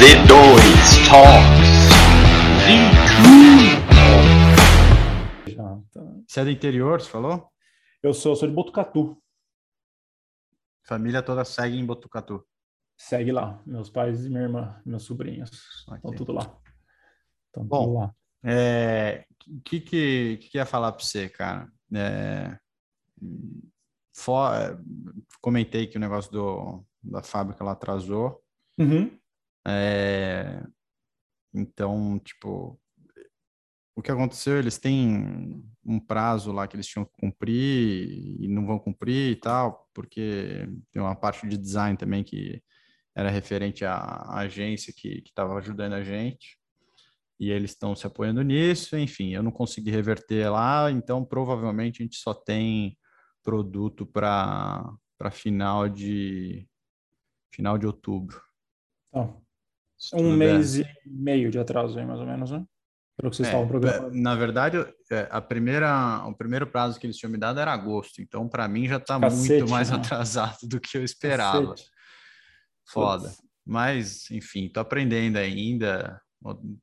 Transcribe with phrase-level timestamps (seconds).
[0.00, 1.90] V2 Talks.
[5.46, 6.00] Já, tá.
[6.26, 7.48] Você é do interior, você falou?
[8.02, 9.22] Eu sou, sou de Botucatu.
[10.86, 12.42] Família toda segue em Botucatu.
[12.96, 13.62] Segue lá.
[13.66, 15.50] Meus pais e minha irmã, meus sobrinhos.
[15.50, 16.16] Estão Ok.
[16.16, 16.58] tudo lá.
[17.48, 17.84] Estão Bom.
[17.84, 18.14] tudo lá.
[18.42, 21.70] É, o que, que, que ia falar para você, cara?
[21.94, 22.56] É,
[24.14, 24.78] fo- é,
[25.42, 28.42] comentei que o negócio do, da fábrica lá atrasou.
[28.78, 29.19] Uhum.
[29.66, 30.62] É,
[31.52, 32.80] então, tipo,
[33.94, 34.58] o que aconteceu?
[34.58, 39.36] Eles têm um prazo lá que eles tinham que cumprir e não vão cumprir e
[39.36, 42.62] tal, porque tem uma parte de design também que
[43.14, 46.58] era referente à agência que estava ajudando a gente.
[47.38, 52.04] E eles estão se apoiando nisso, enfim, eu não consegui reverter lá, então provavelmente a
[52.04, 52.98] gente só tem
[53.42, 54.94] produto para
[55.32, 56.68] final de
[57.52, 58.40] final de outubro.
[59.42, 59.49] Se
[60.14, 62.64] um mês e meio de atraso aí, mais ou menos, né?
[63.16, 64.16] Pelo que vocês É, estavam programando.
[64.16, 64.78] Na verdade,
[65.10, 68.66] é, a primeira, o primeiro prazo que eles tinham me dado era agosto, então para
[68.66, 69.96] mim já está muito mais né?
[69.96, 71.70] atrasado do que eu esperava.
[71.72, 71.90] Cacete.
[72.86, 73.28] Foda.
[73.28, 73.42] Putz.
[73.66, 76.20] Mas, enfim, tô aprendendo ainda,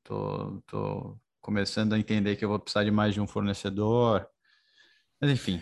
[0.04, 4.26] tô, tô começando a entender que eu vou precisar de mais de um fornecedor.
[5.20, 5.62] Mas, enfim.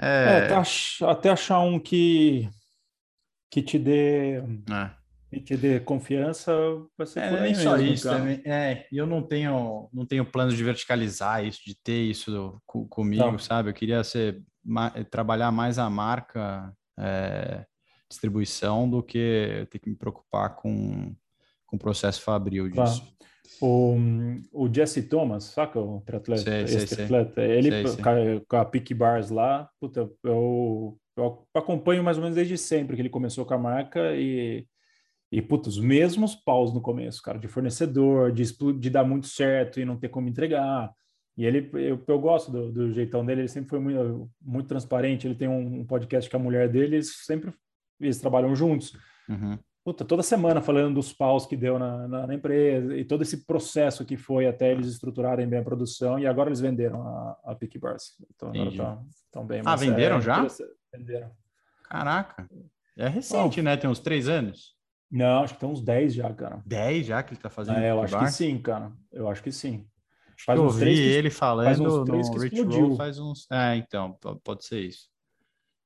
[0.00, 2.48] É, É, até achar um que,
[3.50, 4.90] que te dê, é.
[5.40, 6.52] Que te dê confiança
[6.96, 8.18] vai ser É, por nem aí só isso cara.
[8.18, 8.42] também.
[8.44, 12.86] É, e eu não tenho, não tenho planos de verticalizar isso, de ter isso co-
[12.88, 13.38] comigo, Não.
[13.38, 13.70] sabe?
[13.70, 17.64] Eu queria ser, ma- trabalhar mais a marca, é,
[18.08, 21.14] distribuição, do que ter que me preocupar com,
[21.66, 22.90] com o processo fabril Claro.
[22.90, 23.14] disso.
[23.60, 23.96] O,
[24.52, 27.04] o Jesse Thomas, saca o triatleta, Sei, sei, esse sei.
[27.04, 28.02] atleta, ele Sei, sei.
[28.02, 28.14] Com, a,
[28.48, 33.02] com a Peak Bars lá, puta, eu, eu acompanho mais ou menos desde sempre que
[33.02, 34.66] ele começou com a marca e,
[35.30, 38.44] e puta, os mesmos paus no começo, cara, de fornecedor, de,
[38.78, 40.92] de dar muito certo e não ter como entregar.
[41.36, 45.26] E ele, eu, eu gosto do, do jeitão dele, ele sempre foi muito, muito transparente.
[45.26, 47.52] Ele tem um, um podcast com a mulher dele, eles sempre
[48.00, 48.96] eles trabalham juntos
[49.28, 49.58] Uhum.
[49.84, 53.44] puta, toda semana falando dos paus que deu na, na, na empresa e todo esse
[53.44, 57.54] processo que foi até eles estruturarem bem a produção e agora eles venderam a, a
[57.56, 58.14] Peak Bars.
[58.34, 58.78] Então agora Entendi.
[59.32, 59.60] tá, bem.
[59.60, 60.46] Ah, mas é venderam já?
[60.92, 61.32] Venderam.
[61.82, 62.48] Caraca,
[62.96, 63.76] é recente, né?
[63.76, 64.75] Tem uns três anos.
[65.10, 66.62] Não, acho que tem uns 10 já, cara.
[66.66, 67.78] Dez já que ele tá fazendo.
[67.78, 68.30] É, eu acho que Bar?
[68.32, 68.92] sim, cara.
[69.12, 69.86] Eu acho que sim.
[70.44, 72.62] Que eu uns vi que- ele falando uns três no que Rich.
[72.80, 73.46] Roll faz uns.
[73.50, 75.08] É, então, pode ser isso.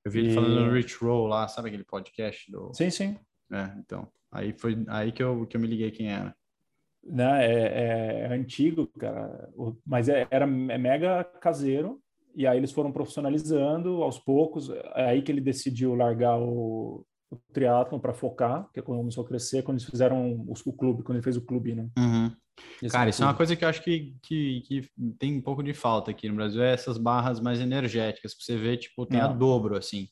[0.05, 2.73] Eu vi ele E- falando no Rich Roll lá, sabe aquele podcast do.
[2.75, 3.19] Sim, sim.
[3.53, 4.09] É, então.
[4.33, 6.35] Aí foi aí que eu, que eu me liguei quem era.
[7.03, 7.47] né?
[7.47, 9.49] É, é antigo, cara,
[9.87, 11.99] mas é- era é mega caseiro.
[12.35, 14.69] E aí eles foram profissionalizando aos poucos.
[14.95, 19.25] É aí que ele decidiu largar o, o triatlon para focar, que é quando começou
[19.25, 21.89] a crescer, quando eles fizeram os- o, clube, quando ele fez o clube, né?
[22.83, 25.63] Esse Cara, isso é uma coisa que eu acho que, que, que tem um pouco
[25.63, 29.21] de falta aqui no Brasil, é essas barras mais energéticas, que você vê, tipo, tem
[29.21, 29.39] a Não.
[29.39, 30.09] dobro, assim.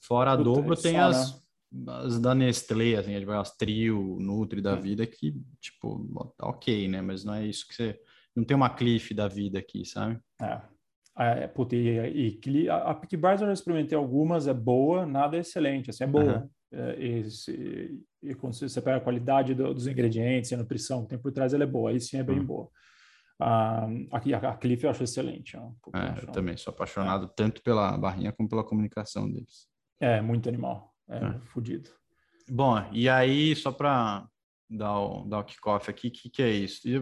[0.00, 1.42] Fora a Puta, dobro, é tem só, as,
[1.88, 7.00] as da Nestlé, assim, tipo, as Trio, Nutri da vida, que, tipo, tá ok, né?
[7.02, 8.00] Mas não é isso que você...
[8.34, 10.18] Não tem uma cliff da vida aqui, sabe?
[10.40, 10.60] É.
[11.18, 15.36] É, puta, e, e a, a Peak Bars eu já experimentei algumas, é boa, nada
[15.36, 16.24] é excelente, assim, é boa.
[16.36, 16.50] Aham.
[16.70, 21.08] É, e, e quando você pega a qualidade do- dos ingredientes e a nutrição que
[21.08, 22.44] tem por trás, ela é boa, aí sim é bem Hum.
[22.46, 22.68] boa.
[23.40, 25.56] Ah, aqui, a, a Cliff eu acho excelente.
[25.82, 29.66] Puta, É, acho- eu também sou apaixonado tanto pela barrinha como pela comunicação deles.
[30.00, 31.40] É, muito animal, é, É.
[31.46, 31.90] fudido.
[32.48, 34.26] Bom, e aí, só para
[34.68, 36.86] dar o, dar o kickoff aqui, o que, que é isso?
[36.86, 37.00] E,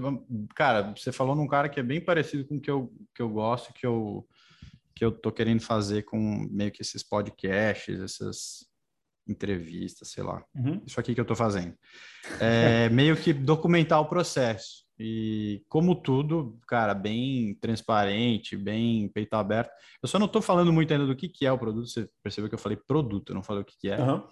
[0.55, 3.29] cara, você falou num cara que é bem parecido com o que eu, que eu
[3.29, 4.27] gosto, que eu,
[4.95, 8.67] que eu tô querendo fazer com meio que esses podcasts, essas
[9.29, 10.45] entrevistas, sei lá.
[10.55, 10.81] Uhum.
[10.87, 11.75] Isso aqui que eu tô fazendo.
[12.41, 14.87] É meio que documentar o processo.
[14.99, 19.71] E como tudo, cara, bem transparente, bem peito aberto.
[20.03, 21.89] Eu só não tô falando muito ainda do que, que é o produto.
[21.89, 24.27] Você percebeu que eu falei produto, eu não falei o que, que é Aham,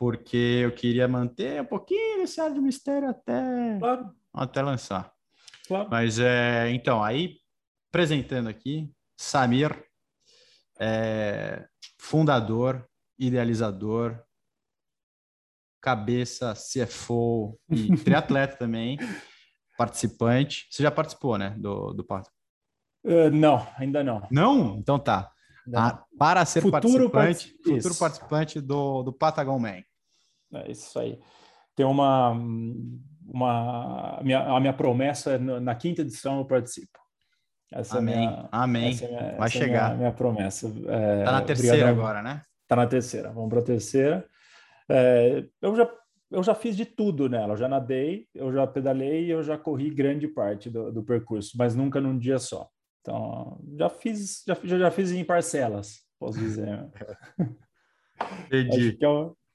[0.00, 5.12] porque eu queria manter um pouquinho esse ar de mistério até, Claro, até lançar.
[5.68, 5.90] claro.
[5.90, 7.36] Mas é, então, aí
[7.90, 9.84] apresentando aqui, Samir,
[10.80, 11.66] é,
[11.98, 12.88] fundador,
[13.18, 14.18] idealizador,
[15.82, 18.98] cabeça, CFO e triatleta também,
[19.76, 20.66] participante.
[20.70, 22.02] Você já participou, né, do, do?
[23.04, 24.26] Uh, não, ainda não.
[24.30, 24.78] Não?
[24.78, 25.30] Então tá.
[25.74, 29.82] Ah, para ser Futuro participante, partici- futuro participante do, do Patagon Man.
[30.54, 31.18] É isso aí.
[31.76, 32.30] Tem uma,
[33.26, 36.98] uma a minha, a minha promessa é na quinta edição eu participo.
[37.72, 38.98] Essa Amém, é minha, amém.
[39.00, 39.84] é minha- Vai é chegar.
[39.88, 40.66] minha, minha promessa.
[40.88, 42.00] É, Tá na terceira obrigadão.
[42.02, 42.42] agora, né?
[42.66, 43.32] Tá na terceira.
[43.32, 44.26] Vamos para a terceira.
[44.88, 45.90] É, eu já
[46.32, 47.54] eu já fiz de tudo nela.
[47.54, 51.56] Eu já nadei, eu já pedalei e eu já corri grande parte do, do percurso,
[51.58, 52.68] mas nunca num dia só.
[53.00, 56.68] Então, já fiz, já, já fiz em parcelas, posso dizer.
[58.46, 58.88] Entendi.
[58.90, 59.08] Acho que é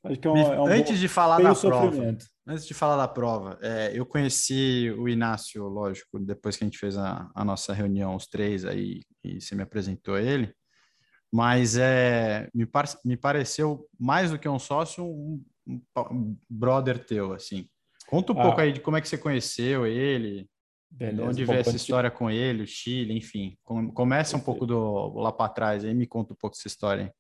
[0.06, 2.18] acho que é um, é um antes bom, de falar da prova,
[2.48, 6.78] antes de falar da prova, é, eu conheci o Inácio, lógico, depois que a gente
[6.78, 10.54] fez a, a nossa reunião, os três aí, e você me apresentou ele
[11.36, 17.34] mas é, me, par me pareceu mais do que um sócio, um, um brother teu,
[17.34, 17.68] assim.
[18.08, 20.48] Conta um ah, pouco aí de como é que você conheceu ele,
[20.90, 23.58] beleza, onde veio essa história com ele, o Chile, enfim.
[23.94, 27.14] Começa um pouco do lá para trás aí, me conta um pouco dessa história.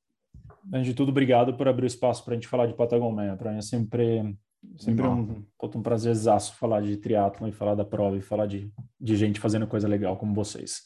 [0.73, 3.35] Antes de tudo, obrigado por abrir o espaço para a gente falar de Patagônia.
[3.35, 4.35] Para mim é sempre
[4.77, 8.69] Sempre um, um prazerzaço falar de triatlon e falar da prova e falar de,
[9.00, 10.81] de gente fazendo coisa legal como vocês.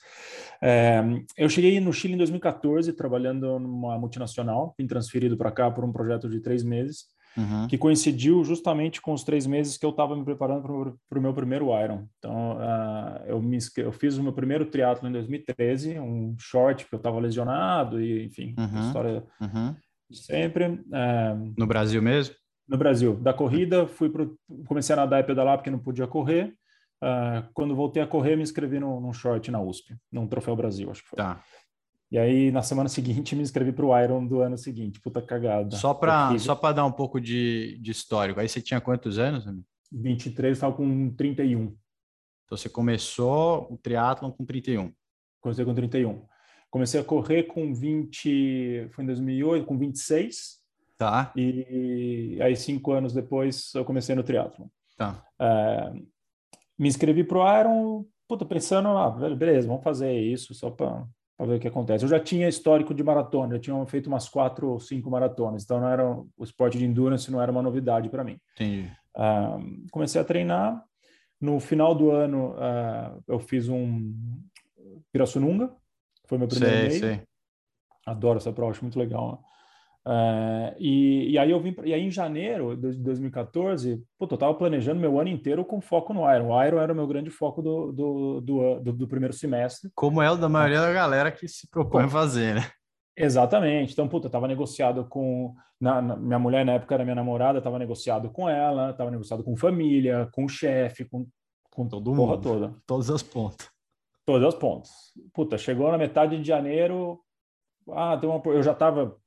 [0.62, 1.02] É,
[1.38, 5.92] eu cheguei no Chile em 2014 trabalhando numa multinacional, fui transferido para cá por um
[5.92, 7.06] projeto de três meses,
[7.38, 7.68] uhum.
[7.68, 11.34] que coincidiu justamente com os três meses que eu estava me preparando para o meu
[11.34, 12.08] primeiro Iron.
[12.18, 16.94] Então, uh, eu, me, eu fiz o meu primeiro triatlo em 2013, um short que
[16.94, 18.88] eu estava lesionado e, enfim, uhum.
[18.88, 19.76] história uhum.
[20.12, 20.66] sempre.
[20.66, 22.36] Uh, no Brasil mesmo?
[22.70, 23.16] no Brasil.
[23.16, 24.38] Da corrida, fui pro,
[24.68, 26.54] comecei a nadar e pedalar porque não podia correr.
[27.02, 30.92] Uh, quando voltei a correr, me inscrevi num, num short na USP, num Troféu Brasil,
[30.92, 31.18] acho que foi.
[31.18, 31.42] Tá.
[32.12, 35.00] E aí, na semana seguinte, me inscrevi para o Iron do ano seguinte.
[35.00, 35.76] Puta cagada.
[35.76, 38.40] Só para só dar um pouco de, de histórico.
[38.40, 39.48] Aí você tinha quantos anos?
[39.48, 39.66] Amigo?
[39.92, 41.76] 23, estava com 31.
[42.46, 44.92] Então você começou o triatlon com 31.
[45.42, 46.26] Comecei com 31.
[46.70, 50.60] Comecei a correr com 20, foi em 2008, com 26.
[50.98, 51.32] Tá.
[51.36, 54.68] E, aí, cinco anos depois, eu comecei no triatlon.
[54.98, 55.26] Tá.
[55.40, 55.94] É,
[56.78, 61.08] me inscrevi pro Iron, puta, pensando, ah, beleza, vamos fazer isso só para
[61.46, 62.04] ver o que acontece.
[62.04, 65.80] Eu já tinha histórico de maratona, eu tinha feito umas quatro ou cinco maratonas, então
[65.80, 68.40] não era o esporte de endurance não era uma novidade para mim.
[68.56, 68.92] Entendi.
[69.16, 70.84] Uh, comecei a treinar.
[71.40, 74.14] No final do ano, uh, eu fiz um
[75.12, 75.74] Pirassununga,
[76.26, 77.00] foi meu primeiro sei, meio.
[77.00, 77.22] Sei.
[78.06, 79.32] Adoro essa prova, acho muito legal.
[79.32, 79.49] Né?
[80.08, 84.54] Uh, e, e, aí eu vim, e aí em janeiro de 2014, puto, eu estava
[84.54, 86.50] planejando meu ano inteiro com foco no Iron.
[86.50, 89.92] O Iron era o meu grande foco do, do, do, do, do primeiro semestre.
[89.94, 92.66] Como é o da maioria da galera que se propõe a fazer, né?
[93.16, 93.92] Exatamente.
[93.92, 95.54] Então, puta, eu tava negociado com.
[95.80, 99.44] Na, na, minha mulher, na época, era minha namorada, tava negociado com ela, tava negociado
[99.44, 101.28] com família, com chefe, com,
[101.70, 102.42] com todo mundo.
[102.42, 102.74] toda.
[102.88, 103.70] Todas as pontas.
[104.26, 104.90] Todas as pontas.
[105.34, 107.20] Puta, chegou na metade de janeiro.
[107.92, 109.18] Ah, tem uma, eu já tava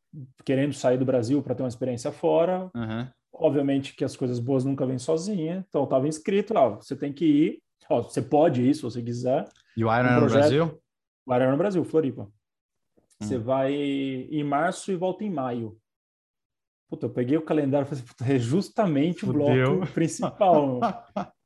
[0.45, 2.71] querendo sair do Brasil para ter uma experiência fora.
[2.75, 3.09] Uhum.
[3.33, 5.65] Obviamente que as coisas boas nunca vêm sozinha.
[5.69, 7.63] Então, estava inscrito, ó, você tem que ir.
[7.89, 9.49] Ó, você pode ir se você quiser.
[9.77, 10.83] E o Iron um no Brasil?
[11.27, 12.23] O Iron no Brasil, Floripa.
[12.23, 12.29] Hum.
[13.21, 15.77] Você vai em março e volta em maio.
[16.91, 19.41] Puta, eu peguei o calendário e falei, puta, é justamente Fudeu.
[19.41, 20.81] o bloco principal.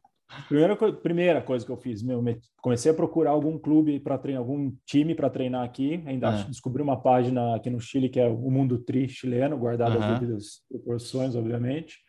[0.48, 2.22] Primeira, primeira coisa que eu fiz, meu,
[2.60, 6.02] comecei a procurar algum clube para treinar, algum time para treinar aqui.
[6.04, 6.44] Ainda é.
[6.44, 10.62] descobri uma página aqui no Chile que é o Mundo Tri chileno, guardado as devidas
[10.68, 12.00] proporções, obviamente.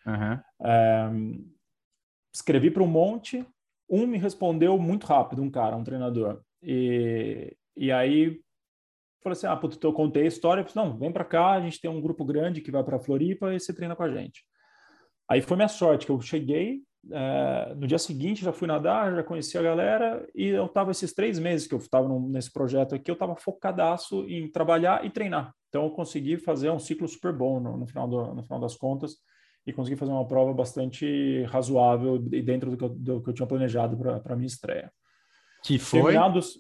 [0.62, 1.10] É,
[2.34, 3.46] escrevi para um monte.
[3.90, 6.42] Um me respondeu muito rápido, um cara, um treinador.
[6.62, 8.42] E, e aí
[9.24, 10.64] falei assim: ah, puto, eu contei a história.
[10.64, 13.54] Falei, não, vem para cá, a gente tem um grupo grande que vai para Floripa
[13.54, 14.44] e você treina com a gente.
[15.30, 19.24] Aí foi minha sorte que eu cheguei, é, no dia seguinte já fui nadar, já
[19.24, 23.10] conheci a galera e eu estava esses três meses que eu estava nesse projeto aqui,
[23.10, 25.54] eu estava focadaço em trabalhar e treinar.
[25.70, 28.76] Então eu consegui fazer um ciclo super bom no, no final, do, no final das
[28.76, 29.16] contas
[29.66, 33.34] e consegui fazer uma prova bastante razoável e dentro do que eu, do que eu
[33.34, 34.92] tinha planejado para a minha estreia.
[35.64, 36.02] Que foi?
[36.02, 36.58] Terminados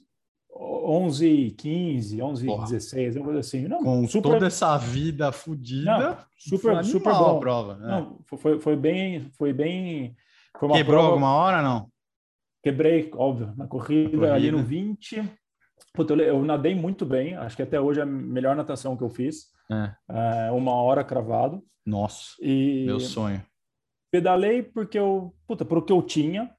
[0.60, 2.64] 11, 15, 11, Porra.
[2.66, 3.68] 16, uma coisa assim.
[3.68, 4.32] Não, Com super...
[4.32, 7.38] toda essa vida fodida, super, super bom.
[7.38, 7.76] a prova.
[7.76, 7.88] Né?
[7.88, 10.16] Não, foi, foi bem, foi bem
[10.60, 11.08] Quebrou prova...
[11.08, 11.90] alguma hora, não?
[12.64, 14.34] Quebrei, óbvio, na corrida, corrida.
[14.34, 15.24] ali no 20.
[15.94, 19.04] Puta, eu, eu, nadei muito bem, acho que até hoje é a melhor natação que
[19.04, 19.48] eu fiz.
[19.72, 20.48] É.
[20.48, 21.64] É, uma hora cravado.
[21.86, 23.44] Nossa, e meu sonho.
[24.12, 26.52] Pedalei porque eu, puta, por o que eu tinha,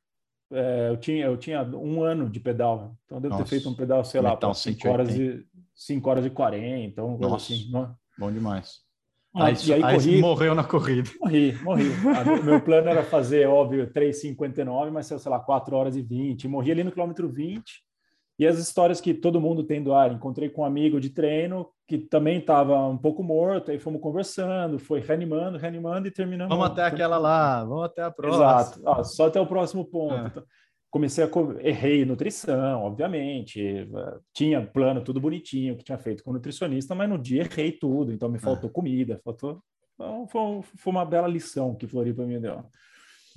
[0.50, 3.44] é, eu tinha, eu tinha um ano de pedal, então eu devo Nossa.
[3.44, 7.52] ter feito um pedal, sei lá, 5 horas e 5 horas e 40, então Nossa,
[7.52, 7.84] assim, não...
[7.84, 7.94] É?
[8.18, 8.80] bom demais.
[9.34, 11.10] Ah, aí, e aí, aí corri, morreu na corrida.
[11.20, 11.84] Morri, morri.
[12.40, 16.48] O meu plano era fazer, óbvio, 3,59, mas sei lá, 4 horas e 20.
[16.48, 17.62] Morri ali no quilômetro 20.
[18.38, 20.12] E as histórias que todo mundo tem do ar.
[20.12, 24.78] Encontrei com um amigo de treino que também estava um pouco morto, aí fomos conversando,
[24.78, 26.50] foi reanimando, reanimando e terminando.
[26.50, 28.44] Vamos até aquela lá, vamos até a próxima.
[28.44, 30.38] Exato, ah, só até o próximo ponto.
[30.38, 30.42] É.
[30.90, 31.28] Comecei a
[31.60, 33.86] errei nutrição, obviamente,
[34.32, 38.28] tinha plano tudo bonitinho que tinha feito com nutricionista, mas no dia errei tudo, então
[38.28, 38.40] me é.
[38.40, 38.72] faltou é.
[38.72, 39.62] comida, faltou
[39.94, 42.64] Então, foi, foi uma bela lição que Floripa me deu.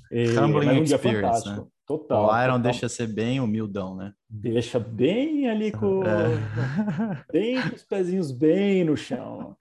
[0.09, 1.65] E, Humbling um experience, né?
[1.85, 2.23] Total.
[2.23, 2.59] O Iron total.
[2.59, 4.13] deixa ser bem humildão, né?
[4.29, 6.03] Deixa bem ali com...
[6.07, 7.31] É.
[7.31, 9.57] bem com os pezinhos bem no chão.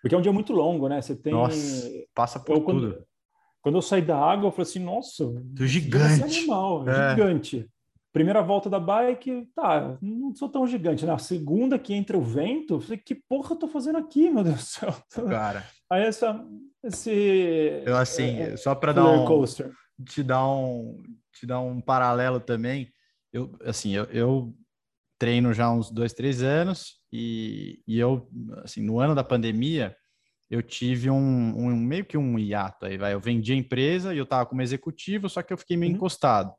[0.00, 1.02] Porque é um dia muito longo, né?
[1.02, 1.32] Você tem...
[1.32, 2.64] Nossa, passa por eu, tudo.
[2.64, 3.06] Quando,
[3.66, 5.24] quando eu saí da água, eu falei assim, nossa...
[5.56, 6.22] Tô gigante.
[6.22, 7.10] Animal, é.
[7.10, 7.68] gigante.
[8.12, 11.04] Primeira volta da bike, tá, não sou tão gigante.
[11.04, 14.44] Na segunda que entra o vento, eu falei, que porra eu tô fazendo aqui, meu
[14.44, 14.96] Deus do céu?
[15.28, 15.66] Cara.
[15.90, 16.46] Aí essa,
[16.84, 17.82] esse...
[17.84, 19.24] Eu assim, é, só para dar um...
[19.24, 19.72] Coaster.
[20.04, 21.02] Te dar um,
[21.34, 22.88] te dar um paralelo também,
[23.32, 24.54] eu, assim, eu, eu
[25.18, 28.30] treino já uns dois, três anos e, e eu,
[28.62, 29.96] assim, no ano da pandemia,
[30.50, 33.12] eu tive um, um, meio que um hiato aí, vai.
[33.12, 35.96] Eu vendi a empresa e eu tava como executivo, só que eu fiquei meio uhum.
[35.96, 36.52] encostado.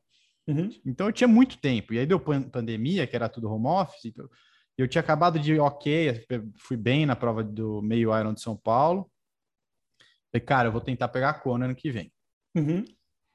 [0.48, 0.70] Uhum.
[0.86, 1.94] Então eu tinha muito tempo.
[1.94, 4.06] E aí deu pandemia, que era tudo home office.
[4.06, 4.30] Então,
[4.78, 6.26] eu tinha acabado de ok,
[6.58, 9.10] fui bem na prova do meio Iron de São Paulo.
[10.32, 12.12] Falei, cara, eu vou tentar pegar a Kona ano que vem.
[12.56, 12.86] Uhum.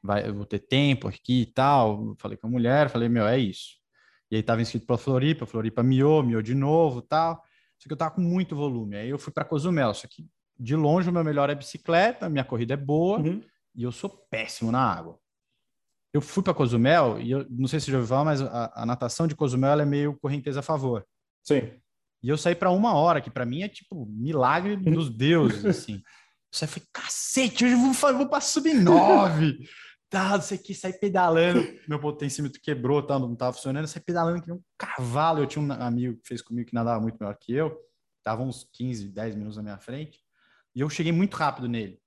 [0.03, 2.15] Vai, eu vou ter tempo aqui e tal.
[2.19, 3.81] Falei com a mulher, falei, meu, é isso.
[4.31, 7.43] E aí tava inscrito para Floripa, Floripa miou, miou de novo tal.
[7.79, 8.97] Só que eu tava com muito volume.
[8.97, 10.25] Aí eu fui para Cozumel, só que
[10.59, 13.43] de longe o meu melhor é bicicleta, minha corrida é boa uhum.
[13.75, 15.19] e eu sou péssimo na água
[16.13, 18.87] eu fui para Cozumel e eu não sei se já ouviu falar, mas a, a
[18.87, 21.07] natação de Cozumel é meio correnteza a favor.
[21.43, 21.73] Sim.
[22.23, 26.03] E eu saí para uma hora, que para mim é tipo milagre dos deuses, assim.
[26.53, 29.67] Você foi cacete, hoje eu vou, vou para sub 9.
[30.11, 31.67] tá, não sei o que, saí pedalando.
[31.89, 33.89] Meu potencímetro quebrou, tá, não tava funcionando.
[33.89, 35.41] Saí pedalando que um cavalo.
[35.41, 37.75] Eu tinha um amigo que fez comigo que nadava muito melhor que eu.
[38.23, 40.21] Tava uns 15, 10 minutos na minha frente.
[40.75, 42.01] E eu cheguei muito rápido nele.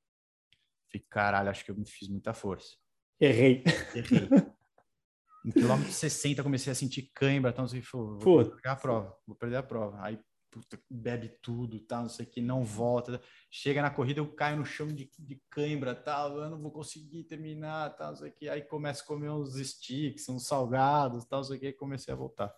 [0.91, 2.75] Falei, caralho, acho que eu me fiz muita força.
[3.19, 3.63] Errei.
[3.93, 4.29] Errei.
[5.45, 9.57] No quilômetro 60 comecei a sentir cãibra, então assim, vou perder a prova, vou perder
[9.57, 10.01] a prova.
[10.01, 10.19] Aí
[10.55, 13.21] puta, bebe tudo, tal, não sei o que, não volta.
[13.51, 17.25] Chega na corrida, eu caio no chão de, de cãibra, tal, eu não vou conseguir
[17.25, 18.47] terminar, tal, não sei o que.
[18.47, 22.13] Aí começo a comer uns sticks, uns salgados, tal, não sei o que, e comecei
[22.13, 22.55] a voltar.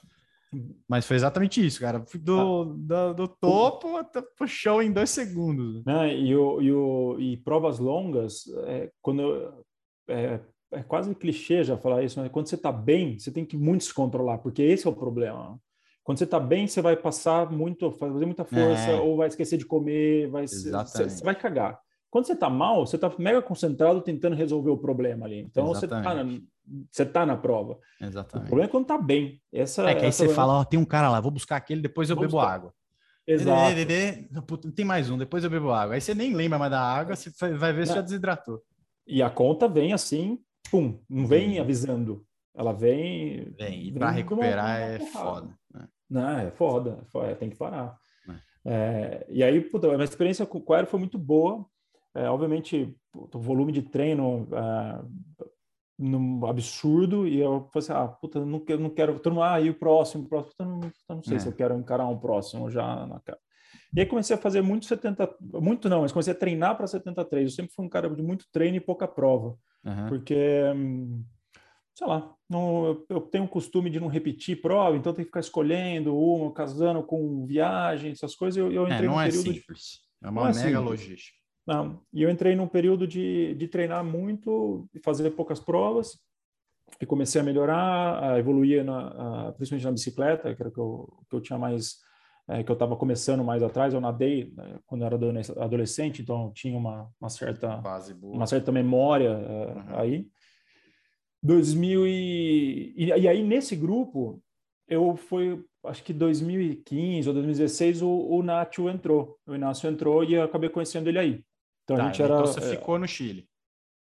[0.88, 2.04] Mas foi exatamente isso, cara.
[2.20, 5.84] Do, do, do topo até pro chão em dois segundos.
[5.86, 6.16] Né?
[6.16, 9.66] E, o, e, o, e provas longas, é, quando eu,
[10.08, 10.40] é,
[10.72, 13.84] é quase clichê já falar isso, mas quando você está bem, você tem que muito
[13.84, 15.60] se controlar, porque esse é o problema.
[16.04, 19.00] Quando você está bem, você vai passar muito, fazer muita força, é.
[19.00, 21.78] ou vai esquecer de comer, vai, você, você vai cagar.
[22.10, 25.40] Quando você está mal, você está mega concentrado tentando resolver o problema ali.
[25.40, 27.78] Então você está na, tá na prova.
[28.00, 28.48] Exatamente.
[28.48, 29.42] O problema é quando está bem.
[29.52, 32.10] Essa, é que aí você fala, ó, tem um cara lá, vou buscar aquele, depois
[32.10, 32.54] eu vou bebo buscar.
[32.54, 32.74] água.
[33.28, 34.72] Exato.
[34.72, 35.96] tem mais um, depois eu bebo água.
[35.96, 38.64] Aí você nem lembra mais da água, você vai ver se já desidratou.
[39.06, 40.40] E a conta vem assim,
[40.72, 42.26] pum, não vem avisando.
[42.56, 43.54] Ela vem.
[43.58, 45.56] Vem, e para recuperar é foda.
[45.74, 45.88] Né?
[46.10, 47.96] Não, é foda, é foda, tem que parar.
[48.28, 48.74] É.
[48.74, 51.66] É, e aí, puta, a minha experiência com o Aero foi muito boa.
[52.18, 55.46] É, obviamente, o volume de treino é,
[56.00, 59.62] no absurdo, e eu falei assim, ah, puta, não, eu não quero, todo mundo, ah,
[59.62, 61.50] e o próximo, o próximo, não, eu não sei se é.
[61.50, 63.40] eu quero encarar um próximo já na cara.
[63.96, 67.44] E aí comecei a fazer muito 70, muito não, mas comecei a treinar para 73.
[67.44, 69.56] Eu sempre fui um cara de muito treino e pouca prova,
[69.86, 70.08] uhum.
[70.10, 70.64] porque,
[71.96, 75.40] sei lá, não, eu tenho o costume de não repetir prova, então tem que ficar
[75.40, 78.58] escolhendo uma, casando com viagem, essas coisas.
[78.58, 80.28] Eu, eu é, entrei é, não é simples, de...
[80.28, 81.47] é uma não é mega é logística.
[81.68, 86.18] Não, e eu entrei num período de, de treinar muito e fazer poucas provas
[87.02, 91.14] e comecei a melhorar, a evoluir, na, a, principalmente na bicicleta, que era que eu,
[91.30, 91.98] que eu tinha mais
[92.50, 95.18] é, que eu estava começando mais atrás, eu nadei né, quando eu era
[95.62, 97.82] adolescente, então tinha uma, uma certa
[98.22, 100.00] uma certa memória é, uhum.
[100.00, 100.28] aí.
[101.44, 104.42] 2000 e, e, e, aí nesse grupo
[104.88, 110.34] eu fui acho que 2015 ou 2016 o, o Nacho entrou, o Inácio entrou e
[110.34, 111.44] eu acabei conhecendo ele aí.
[111.88, 112.34] Então tá, a gente era.
[112.34, 113.48] Então você é, ficou no Chile?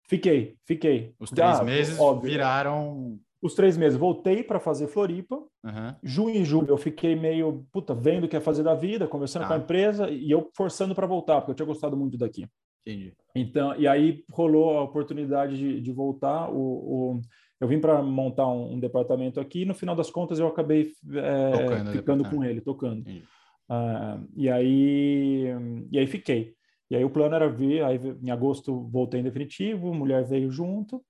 [0.04, 1.14] Fiquei, fiquei.
[1.18, 3.98] Os três ah, meses óbvio, viraram os três meses.
[3.98, 5.34] Voltei para fazer Floripa.
[5.36, 5.94] Uhum.
[6.00, 9.48] Junho e julho eu fiquei meio, puta, vendo o que ia fazer da vida, conversando
[9.48, 9.64] com a tá.
[9.64, 12.46] empresa e eu forçando para voltar, porque eu tinha gostado muito daqui.
[12.86, 13.12] Entendi.
[13.34, 16.48] Então, e aí rolou a oportunidade de, de voltar.
[16.50, 17.20] O, o
[17.60, 20.92] eu vim para montar um, um, departamento aqui e no final das contas eu acabei
[21.14, 23.08] é, ficando com ele, tocando.
[23.08, 25.46] Uh, e, aí,
[25.90, 26.54] e aí fiquei.
[26.92, 31.02] E aí o plano era vir, aí em agosto voltei em definitivo, mulher veio junto,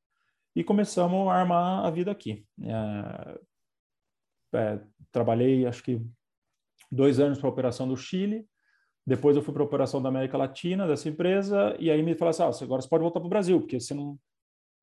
[0.55, 2.47] e começamos a armar a vida aqui.
[2.62, 3.39] É,
[4.55, 6.01] é, trabalhei, acho que,
[6.89, 8.47] dois anos para a operação do Chile,
[9.05, 12.31] depois eu fui para a operação da América Latina dessa empresa, e aí me falaram
[12.31, 14.17] assim, ah, agora você pode voltar para o Brasil, porque você não,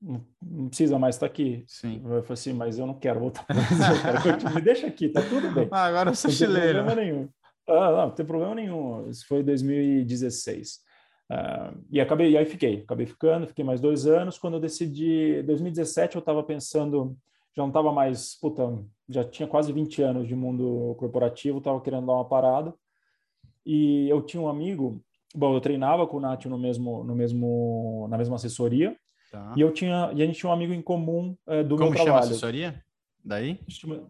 [0.02, 1.64] não, não, precisa mais estar aqui.
[1.66, 2.02] Sim.
[2.04, 5.22] Eu falei assim, mas eu não quero voltar para o Brasil, me deixa aqui, tá
[5.22, 5.70] tudo bem.
[5.72, 6.80] Ah, agora eu sou não chileiro.
[6.80, 7.30] Tem problema nenhum.
[7.70, 9.10] Ah, não, não tem problema nenhum.
[9.10, 10.89] Isso foi 2016.
[11.30, 14.40] Uh, e acabei, e aí fiquei, acabei ficando, fiquei mais dois anos.
[14.40, 17.16] Quando eu decidi, 2017, eu estava pensando,
[17.56, 22.08] já não estava mais, puta, já tinha quase 20 anos de mundo corporativo, estava querendo
[22.08, 22.74] dar uma parada.
[23.64, 25.04] E eu tinha um amigo,
[25.36, 28.98] bom, eu treinava com o Nath no mesmo, no mesmo, na mesma assessoria.
[29.32, 29.54] Tá.
[29.56, 31.94] E eu tinha, e a gente tinha um amigo em comum é, do Como meu
[31.94, 31.98] trabalho.
[31.98, 32.84] Como chama a assessoria?
[33.24, 33.60] Daí?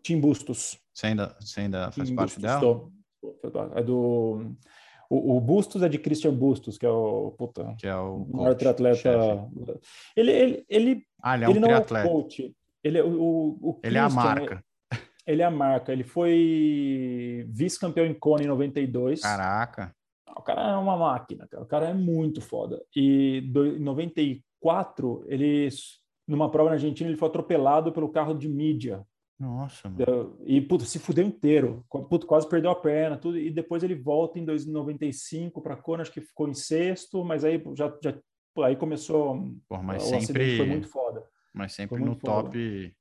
[0.01, 0.79] Tim Bustos.
[0.93, 2.61] Você ainda, você ainda faz Tim parte Bustos, dela?
[2.61, 2.91] Tô.
[3.75, 4.55] É do
[5.09, 8.55] o, o, Bustos é de Christian Bustos, que é o puta, que é o maior
[8.55, 9.09] triatleta.
[10.15, 12.55] Ele, ele, ele, ah, ele, é um ele não é o coach.
[12.83, 14.63] Ele é o, o ele é a marca.
[15.25, 15.91] Ele é a marca.
[15.91, 19.21] Ele foi vice-campeão em Kona em 92.
[19.21, 19.95] Caraca.
[20.35, 21.63] O cara é uma máquina, cara.
[21.63, 22.81] O cara é muito foda.
[22.95, 25.69] E em 94, ele
[26.27, 29.03] numa prova na Argentina, ele foi atropelado pelo carro de mídia
[29.39, 30.37] nossa, mano.
[30.45, 31.85] E, puta, se fudeu inteiro.
[32.09, 33.37] Puta, quase perdeu a perna, tudo.
[33.37, 37.63] E depois ele volta em 1995 para Kona, acho que ficou em sexto, mas aí
[37.73, 38.19] já, já
[38.63, 39.49] aí começou.
[39.67, 41.23] Porra, mas o sempre foi muito foda.
[41.53, 42.93] Mas sempre no top.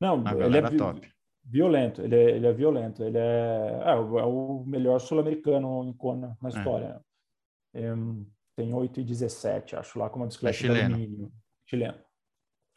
[0.00, 1.12] Não, ele é top.
[1.44, 2.00] violento.
[2.00, 3.04] Ele é, ele é violento.
[3.04, 6.52] Ele é, é, é o melhor sul-americano em Kona na é.
[6.52, 7.00] história.
[7.74, 7.92] É.
[8.56, 11.30] tem 8 e 17, acho lá, com uma bicicleta é chileno.
[11.66, 12.05] Chileno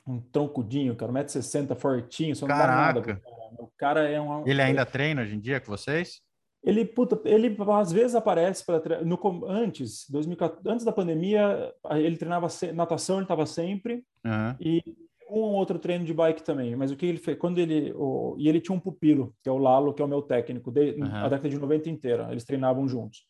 [0.10, 2.72] um troncudinho, cara, 1,60m, fortinho, só não Caraca.
[2.72, 3.02] dá nada.
[3.02, 3.22] Cara.
[3.60, 4.48] O cara é um.
[4.48, 6.22] Ele ainda treina hoje em dia com vocês?
[6.64, 12.48] Ele, puta, ele às vezes aparece para no antes, 2014, antes da pandemia, ele treinava
[12.74, 14.56] natação, ele estava sempre uhum.
[14.60, 14.84] e
[15.30, 16.76] um outro treino de bike também.
[16.76, 19.52] Mas o que ele fez quando ele o, e ele tinha um pupilo, que é
[19.52, 21.06] o Lalo, que é o meu técnico, de, uhum.
[21.06, 23.24] a década de 90 inteira, eles treinavam juntos.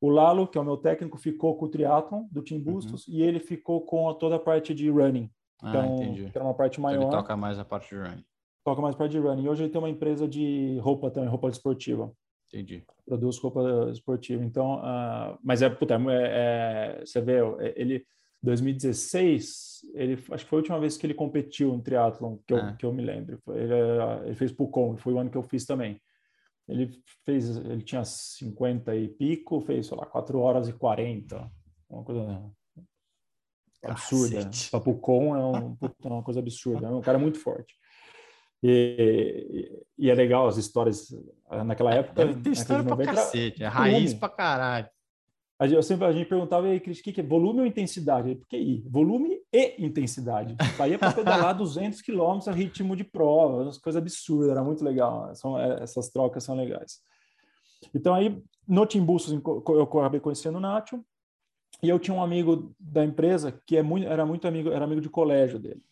[0.00, 3.14] O Lalo, que é o meu técnico, ficou com o triatlon do Team Bustos uhum.
[3.14, 5.30] e ele ficou com a, toda a parte de running.
[5.62, 6.30] Ah, então, ah, entendi.
[6.30, 6.98] que era uma parte maior.
[6.98, 8.24] Então ele toca mais a parte de running.
[8.64, 9.44] Toca mais a parte de running.
[9.44, 12.12] E hoje ele tem uma empresa de roupa também, roupa esportiva.
[12.48, 12.84] Entendi.
[13.04, 13.60] Produz roupa
[13.90, 14.44] esportiva.
[14.44, 17.38] Então, uh, mas é, puta, é, é, você vê,
[17.74, 18.04] ele
[18.42, 22.58] 2016, ele acho que foi a última vez que ele competiu no triatlon, que eu,
[22.58, 22.76] é.
[22.78, 23.40] que eu me lembro.
[23.48, 23.74] Ele,
[24.24, 26.00] ele fez Pucon, foi o ano que eu fiz também.
[26.68, 26.90] Ele
[27.24, 31.50] fez, ele tinha 50 e pico, fez, sei lá, 4 horas e 40,
[31.88, 32.50] uma coisa
[33.84, 34.50] absurda.
[34.70, 37.74] Papucon é, um, é uma coisa absurda, é um cara muito forte.
[38.62, 41.08] E, e, é legal as histórias
[41.64, 42.24] naquela época.
[42.24, 44.18] Deve ter história pra 90, cacete, é raiz volume.
[44.18, 44.88] pra caralho.
[45.58, 48.34] A gente, sempre, a gente perguntava, aí, Cris, o que é volume ou intensidade?
[48.34, 48.84] Por que I?
[48.90, 50.54] Volume e intensidade.
[50.76, 55.34] Saía para pedalar 200 quilômetros a ritmo de prova, umas coisas absurdas, era muito legal.
[55.34, 57.00] São, é, essas trocas são legais.
[57.94, 61.02] Então, aí, no Timbussos, eu acabei conhecendo o Nacho,
[61.82, 65.00] e eu tinha um amigo da empresa que é muito, era muito amigo, era amigo
[65.00, 65.82] de colégio dele.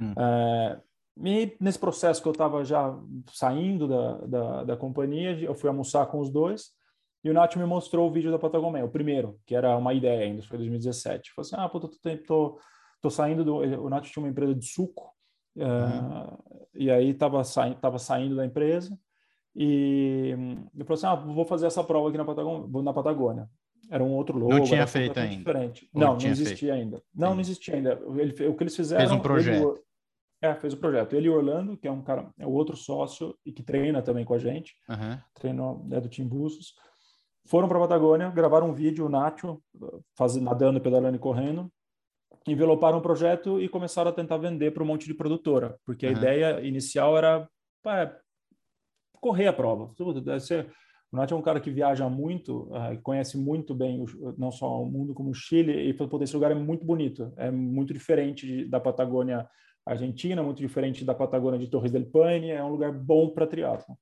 [0.00, 0.14] Hum.
[0.16, 0.80] É,
[1.24, 2.98] e nesse processo que eu estava já
[3.32, 6.70] saindo da, da, da, companhia, eu fui almoçar com os dois
[7.22, 10.24] e o Nath me mostrou o vídeo da Patagonia, o primeiro, que era uma ideia
[10.24, 11.32] ainda, foi 2017.
[11.34, 12.58] Falei assim, ah, puta, tô, tô,
[13.00, 13.56] tô saindo do...
[13.56, 15.12] O Nath tinha uma empresa de suco,
[15.56, 16.38] é, uhum.
[16.74, 18.98] e aí estava saindo, tava saindo da empresa
[19.54, 20.30] e
[20.76, 22.82] eu falei assim, ah, vou fazer essa prova aqui na Patagônia.
[22.82, 23.50] Na Patagônia.
[23.92, 24.54] Era um outro logo.
[24.54, 25.36] Não tinha feito ainda.
[25.36, 25.86] Diferente.
[25.92, 26.72] não, não existia feito.
[26.72, 27.02] ainda.
[27.14, 27.34] Não, Sim.
[27.34, 28.00] não existia ainda.
[28.16, 29.06] Ele, o que eles fizeram.
[29.06, 29.68] Fez um projeto.
[29.68, 29.80] Ele,
[30.40, 31.14] é, fez o projeto.
[31.14, 34.24] Ele e Orlando, que é um cara, é o outro sócio e que treina também
[34.24, 35.18] com a gente, uhum.
[35.34, 36.72] treinou é do Team Bustos,
[37.46, 39.62] foram para a Patagônia, gravaram um vídeo, o Nacho,
[40.16, 41.70] faz, nadando, pedalando e correndo,
[42.48, 46.14] enveloparam o projeto e começaram a tentar vender para um monte de produtora, porque uhum.
[46.14, 47.46] a ideia inicial era
[47.82, 48.16] pá,
[49.20, 49.92] correr a prova.
[50.22, 50.72] Deve ser
[51.12, 54.82] o Nath é um cara que viaja muito, uh, conhece muito bem o, não só
[54.82, 58.46] o mundo como o Chile, e por esse lugar é muito bonito, é muito diferente
[58.46, 59.46] de, da Patagônia
[59.84, 63.94] Argentina, muito diferente da Patagônia de Torres del Paine, é um lugar bom para triatlo.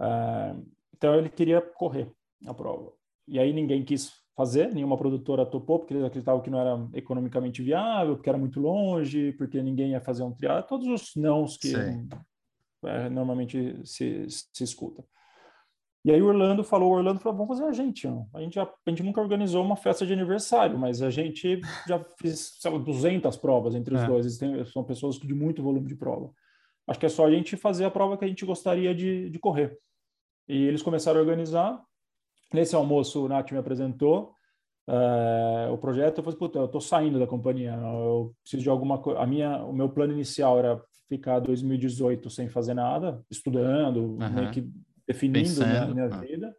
[0.00, 0.66] Uh,
[0.96, 2.10] então ele queria correr
[2.46, 2.92] a prova.
[3.28, 7.62] E aí ninguém quis fazer, nenhuma produtora topou, porque eles acreditavam que não era economicamente
[7.62, 11.74] viável, porque era muito longe, porque ninguém ia fazer um triatlo, todos os nãos que
[12.84, 15.04] é, normalmente se, se escuta.
[16.04, 18.08] E aí o Orlando falou, o Orlando falou, vamos fazer a gente.
[18.34, 22.04] A gente, já, a gente nunca organizou uma festa de aniversário, mas a gente já
[22.18, 24.06] fez, sei lá, 200 provas entre os é.
[24.06, 24.42] dois.
[24.42, 26.30] Eles são pessoas de muito volume de prova.
[26.88, 29.38] Acho que é só a gente fazer a prova que a gente gostaria de, de
[29.38, 29.78] correr.
[30.48, 31.80] E eles começaram a organizar.
[32.52, 34.34] Nesse almoço, o Nath me apresentou
[34.88, 36.18] uh, o projeto.
[36.18, 37.74] Eu falei, puta, eu tô saindo da companhia.
[37.74, 39.20] Eu preciso de alguma coisa.
[39.20, 44.32] A minha, o meu plano inicial era ficar 2018 sem fazer nada, estudando, uhum.
[44.32, 44.68] meio que
[45.12, 46.18] definindo minha, minha ah.
[46.18, 46.56] vida.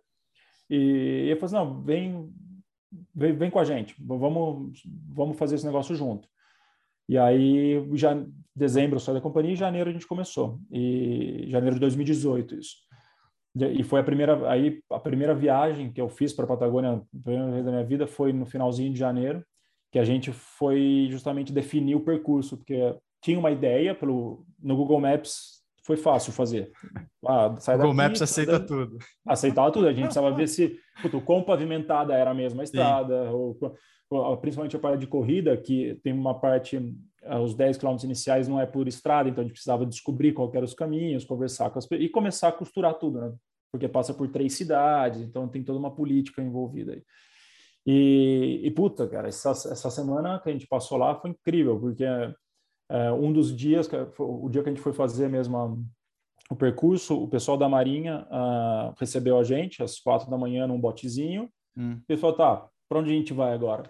[0.69, 2.33] E, eu falei assim, não, vem,
[3.13, 6.27] vem, vem com a gente, vamos, vamos fazer esse negócio junto.
[7.07, 8.15] E aí, já
[8.55, 10.59] dezembro eu saí da companhia e janeiro a gente começou.
[10.71, 12.77] E janeiro de 2018 isso.
[13.55, 17.21] E foi a primeira, aí a primeira viagem que eu fiz para a Patagônia, a
[17.21, 19.45] primeira vez da minha vida, foi no finalzinho de janeiro,
[19.91, 24.99] que a gente foi justamente definir o percurso, porque tinha uma ideia pelo no Google
[24.99, 26.71] Maps foi fácil fazer.
[27.25, 28.97] Ah, sai Google daqui, Maps aceita tudo.
[29.27, 29.87] Aceitava tudo.
[29.87, 33.57] A gente precisava ver se puto, o quão pavimentada era a mesma estrada, ou,
[34.09, 36.79] ou, principalmente a parte de corrida, que tem uma parte,
[37.23, 40.49] ah, os 10 quilômetros iniciais não é por estrada, então a gente precisava descobrir qual
[40.53, 43.33] eram os caminhos, conversar com as e começar a costurar tudo, né?
[43.71, 47.03] Porque passa por três cidades, então tem toda uma política envolvida aí.
[47.85, 52.05] E, e puta, cara, essa, essa semana que a gente passou lá foi incrível, porque
[53.19, 55.73] um dos dias, o dia que a gente foi fazer mesmo a,
[56.49, 60.79] o percurso, o pessoal da Marinha uh, recebeu a gente às quatro da manhã num
[60.79, 61.49] botezinho.
[61.77, 61.99] Hum.
[62.07, 63.89] E falou, tá, para onde a gente vai agora?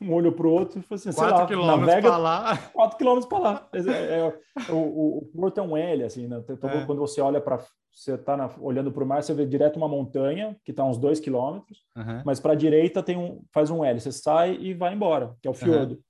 [0.00, 2.56] Um olho para o outro e falou assim, quatro lá, quilômetros para lá.
[2.72, 3.68] Quatro quilômetros para lá.
[3.72, 6.42] É, é, é, o, o, o porto é um L, assim, né?
[6.50, 6.84] Então, é.
[6.84, 10.54] Quando você olha para você está olhando para o mar, você vê direto uma montanha
[10.62, 12.22] que está uns dois quilômetros, uhum.
[12.26, 15.48] mas para a direita tem um, faz um L, você sai e vai embora, que
[15.48, 15.94] é o fiordo.
[15.94, 16.00] Uhum.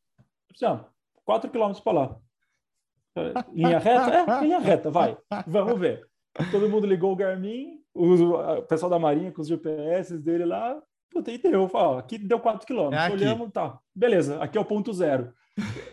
[0.52, 0.84] Assim,
[1.26, 2.16] 4 quilômetros para lá.
[3.52, 4.10] Linha reta?
[4.10, 5.16] É, linha reta, vai.
[5.46, 6.06] Vamos ver.
[6.50, 10.80] Todo mundo ligou o Garmin, o pessoal da Marinha com os GPS dele lá.
[11.10, 11.68] Puta, e deu.
[11.72, 13.10] Ó, aqui deu 4 quilômetros.
[13.10, 13.78] É Olhamos, tá.
[13.94, 15.32] Beleza, aqui é o ponto zero.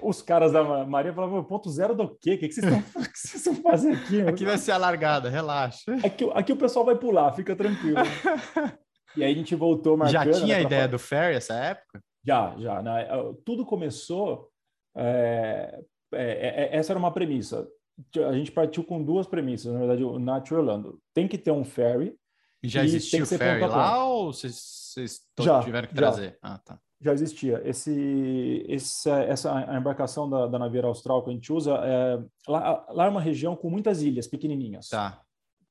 [0.02, 2.34] Os caras da Marinha falavam, ponto zero do quê?
[2.34, 4.22] O que, que vocês estão, que vocês estão fazendo aqui?
[4.22, 5.96] Aqui vai ser a largada, relaxa.
[6.04, 8.00] Aqui, aqui o pessoal vai pular, fica tranquilo.
[9.16, 10.26] e aí a gente voltou marcando.
[10.26, 10.92] Já tinha né, a ideia falar...
[10.92, 12.04] do ferry essa época?
[12.26, 12.82] Já, já.
[12.82, 13.08] Né?
[13.46, 14.52] Tudo começou
[14.96, 17.68] é, é, é, é, essa era uma premissa.
[18.28, 21.00] A gente partiu com duas premissas, na verdade, o Nath Orlando.
[21.14, 22.16] Tem que ter um ferry.
[22.64, 25.22] Já existia o ferry lá ou vocês,
[25.64, 26.32] tiveram que trazer?
[26.32, 26.80] Já, ah, tá.
[27.02, 27.62] já existia.
[27.66, 32.86] Esse, esse, essa a embarcação da, da Naviera Austral que a gente usa, é, lá,
[32.90, 34.90] lá é uma região com muitas ilhas pequenininhas.
[34.90, 35.22] Tá.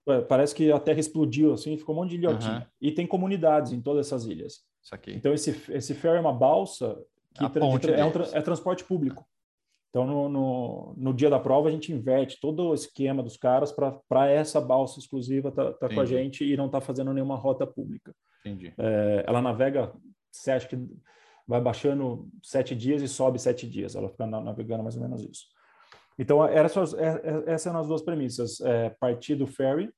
[0.09, 2.59] É, parece que a terra explodiu, assim, ficou um monte de ilhotinha.
[2.59, 2.67] Uhum.
[2.81, 4.61] E tem comunidades em todas essas ilhas.
[5.17, 6.99] Então, esse, esse ferry é uma balsa
[7.35, 9.27] que tra é, um é transporte público.
[9.91, 13.71] Então, no, no, no, dia da prova, a gente inverte todo o esquema dos caras
[13.71, 17.67] para essa balsa exclusiva tá, tá com a gente e não tá fazendo nenhuma rota
[17.67, 18.15] pública.
[18.41, 18.73] Entendi.
[18.79, 19.93] É, ela navega,
[20.31, 20.79] você acha que
[21.47, 23.95] vai baixando sete dias e sobe sete dias.
[23.95, 25.45] Ela fica navegando mais ou menos isso.
[26.19, 28.63] Então, essas, é, é, essas eram as duas premissas.
[28.63, 29.93] É, partir do ferry,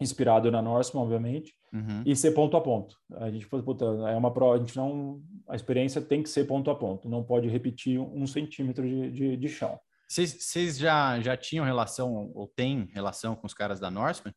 [0.00, 2.02] inspirado na Norseman, obviamente, uhum.
[2.06, 2.96] e ser ponto a ponto.
[3.16, 6.44] A gente falou, puta, é uma prova, a gente não, a experiência tem que ser
[6.44, 9.78] ponto a ponto, não pode repetir um centímetro de, de, de chão.
[10.08, 14.34] Vocês já, já tinham relação, ou têm relação com os caras da Norseman?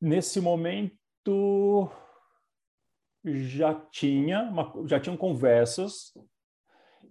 [0.00, 1.90] Nesse momento,
[3.24, 6.12] já tinha, uma, já tinham conversas,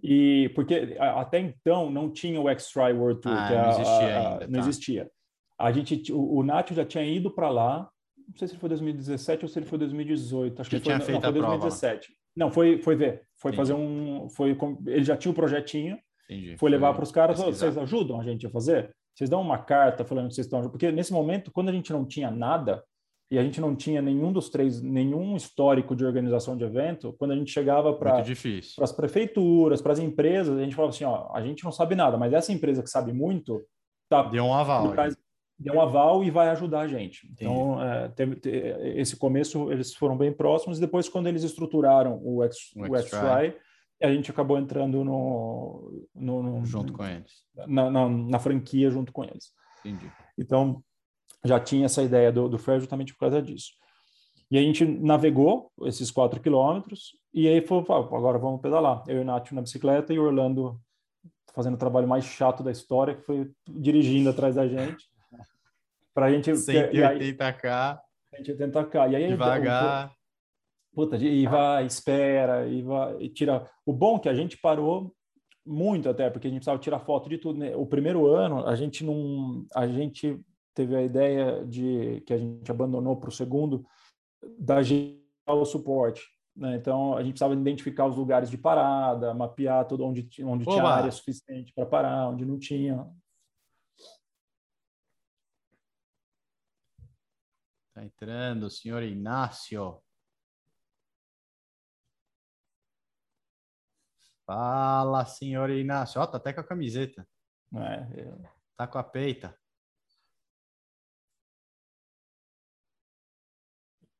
[0.02, 4.32] e porque até então não tinha o X-Try World Tour, ah, que não existia, a,
[4.32, 4.68] ainda, não tá.
[4.68, 5.10] existia.
[5.58, 7.88] A gente, o, o Nath já tinha ido para lá,
[8.28, 10.60] não sei se foi 2017 ou se ele foi 2018.
[10.60, 12.06] Acho já que tinha foi, feito não, foi 2017.
[12.06, 12.16] Prova.
[12.36, 13.22] Não, foi, foi ver.
[13.36, 13.56] Foi Entendi.
[13.56, 14.28] fazer um.
[14.28, 15.98] Foi, ele já tinha o um projetinho.
[16.28, 16.56] Entendi.
[16.58, 17.38] Foi levar para os caras.
[17.38, 18.94] Vocês ajudam a gente a fazer?
[19.14, 20.60] Vocês dão uma carta falando que vocês estão.
[20.68, 22.82] Porque nesse momento, quando a gente não tinha nada,
[23.30, 27.32] e a gente não tinha nenhum dos três, nenhum histórico de organização de evento, quando
[27.32, 31.40] a gente chegava para as prefeituras, para as empresas, a gente falava assim: ó, a
[31.40, 33.64] gente não sabe nada, mas essa empresa que sabe muito.
[34.08, 34.94] Tá, Deu um aval
[35.58, 37.28] deu um aval e vai ajudar a gente.
[37.32, 40.78] Então, é, teve, teve, esse começo eles foram bem próximos.
[40.78, 43.56] Depois, quando eles estruturaram o X, o X-Try,
[44.02, 47.32] a gente acabou entrando no, no, no junto com eles
[47.66, 49.52] na, na, na, franquia junto com eles.
[49.80, 50.12] Entendi.
[50.36, 50.82] Então,
[51.42, 53.70] já tinha essa ideia do, do Fair justamente por causa disso.
[54.50, 59.02] E a gente navegou esses quatro quilômetros e aí falou, agora vamos pedalar.
[59.08, 60.78] Eu e o Nath na bicicleta e o Orlando
[61.54, 65.06] fazendo o trabalho mais chato da história, que foi dirigindo atrás da gente
[66.16, 68.00] para a gente 180k
[68.40, 70.10] 180k e aí devagar.
[70.94, 73.68] puta e vai espera e vai e tira.
[73.84, 75.14] O bom é que a gente parou
[75.64, 77.76] muito até porque a gente precisava tirar foto de tudo né?
[77.76, 80.40] o primeiro ano a gente não a gente
[80.72, 83.84] teve a ideia de que a gente abandonou para o segundo
[84.58, 86.22] da gente o suporte
[86.56, 86.76] né?
[86.76, 91.10] então a gente precisava identificar os lugares de parada mapear tudo onde onde tinha área
[91.10, 93.04] suficiente para parar onde não tinha
[97.96, 100.02] Está entrando o senhor Inácio.
[104.44, 106.20] Fala, senhor Inácio.
[106.20, 107.26] Ó, oh, tá até com a camiseta.
[107.74, 108.38] É, eu...
[108.76, 109.58] Tá com a peita.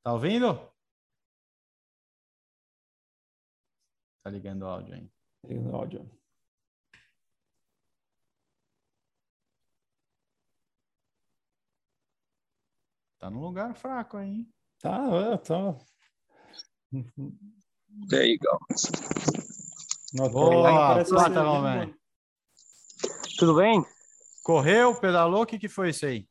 [0.03, 0.55] Tá ouvindo?
[4.23, 5.13] Tá ligando o áudio aí.
[5.45, 6.26] Ligando o áudio.
[13.27, 14.49] Tá num lugar fraco aí, hein?
[14.81, 15.77] Tá, é, tá.
[18.09, 18.59] There you go.
[20.15, 21.91] Nossa, Boa, plata, meu man.
[23.37, 23.85] Tudo bem?
[24.45, 26.29] Correu, pedalou, o que, que foi isso aí?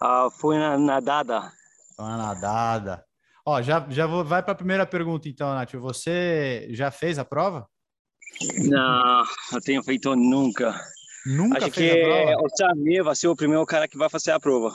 [0.00, 1.50] Ah, fui na nadada.
[1.98, 3.04] Uma nadada.
[3.46, 5.72] Ó, já, já vou, vai para a primeira pergunta então, Nath.
[5.72, 7.66] Você já fez a prova?
[8.68, 10.78] Não, não tenho feito nunca.
[11.24, 12.42] Nunca Acho fez que a prova?
[12.44, 14.70] o Samir vai ser o primeiro cara que vai fazer a prova.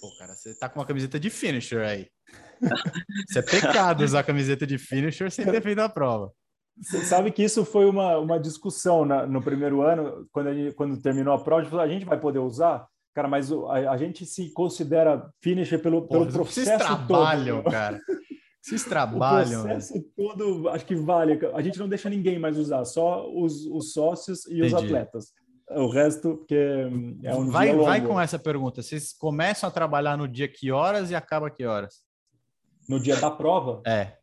[0.00, 2.06] Pô, cara, você tá com uma camiseta de finisher aí.
[3.28, 6.32] Isso é pecado usar camiseta de finisher sem ter feito a prova.
[6.80, 10.74] Você sabe que isso foi uma, uma discussão na- no primeiro ano, quando, a gente-
[10.74, 12.86] quando terminou a prova, a gente falou, a gente vai poder usar?
[13.14, 17.62] Cara, mas o- a, a gente se considera finisher pelo, pelo Porra, vocês processo trabalham,
[17.62, 17.72] todo.
[17.72, 18.00] cara.
[18.62, 19.64] Vocês O trabalham.
[19.64, 19.74] né?
[19.74, 21.38] processo todo, acho que vale.
[21.54, 24.86] A gente não deixa ninguém mais usar, só os, os sócios e os Entendi.
[24.86, 25.32] atletas.
[25.72, 26.54] O resto, porque
[27.22, 27.86] é um vai, dia longo.
[27.86, 28.82] vai com essa pergunta.
[28.82, 32.00] Vocês começam a trabalhar no dia que horas e acaba que horas?
[32.88, 34.16] No dia da prova, É.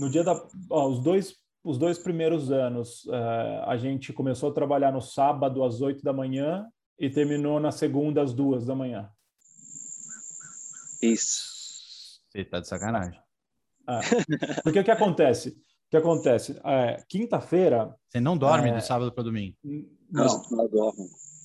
[0.00, 0.32] no dia da
[0.70, 5.62] ó, os dois os dois primeiros anos eh, a gente começou a trabalhar no sábado
[5.62, 6.66] às 8 da manhã
[6.98, 9.08] e terminou na segunda às duas da manhã
[11.00, 12.20] Isso.
[12.30, 13.20] Você tá de sacanagem.
[13.86, 14.00] Ah,
[14.64, 18.74] porque o que acontece o que acontece É, quinta-feira Você não dorme É.
[18.74, 19.56] do sábado para domingo.
[20.12, 20.92] Não, não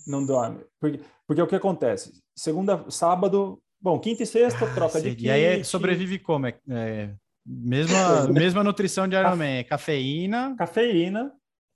[0.06, 5.10] não dorme porque, porque o que acontece segunda sábado bom quinta e sexta troca de
[5.10, 5.26] Cacete.
[5.26, 6.48] E aí é- sobrevive como?
[6.48, 7.14] É, é,
[7.46, 9.58] mesma, mesma nutrição de Ironman.
[9.60, 11.32] É cafeína, cafeína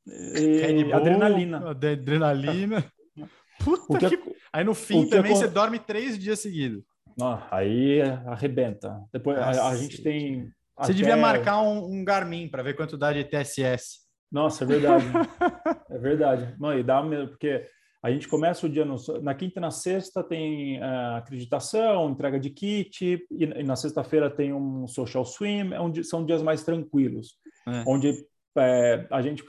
[0.07, 2.85] e Bull, adrenalina Adrenalina.
[3.63, 4.35] Puta que, que...
[4.51, 6.83] Aí no fim que também acon- você dorme três dias seguidos.
[7.21, 9.81] Ah, aí arrebenta depois a, a Cacete.
[9.81, 14.00] gente tem Você até- devia marcar um, um Garmin para ver quanto dá de TSS.
[14.31, 15.05] Nossa, é verdade.
[15.89, 16.55] é verdade.
[16.59, 17.65] Não, e dá mesmo, porque
[18.03, 22.39] a gente começa o dia no- na quinta e na sexta tem ah, acreditação, entrega
[22.39, 26.63] de kit, e, e na sexta-feira tem um social swim, é um são dias mais
[26.63, 27.35] tranquilos,
[27.67, 27.83] É.
[27.85, 28.25] onde
[28.57, 29.43] é, a gente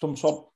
[0.00, 0.48] somos só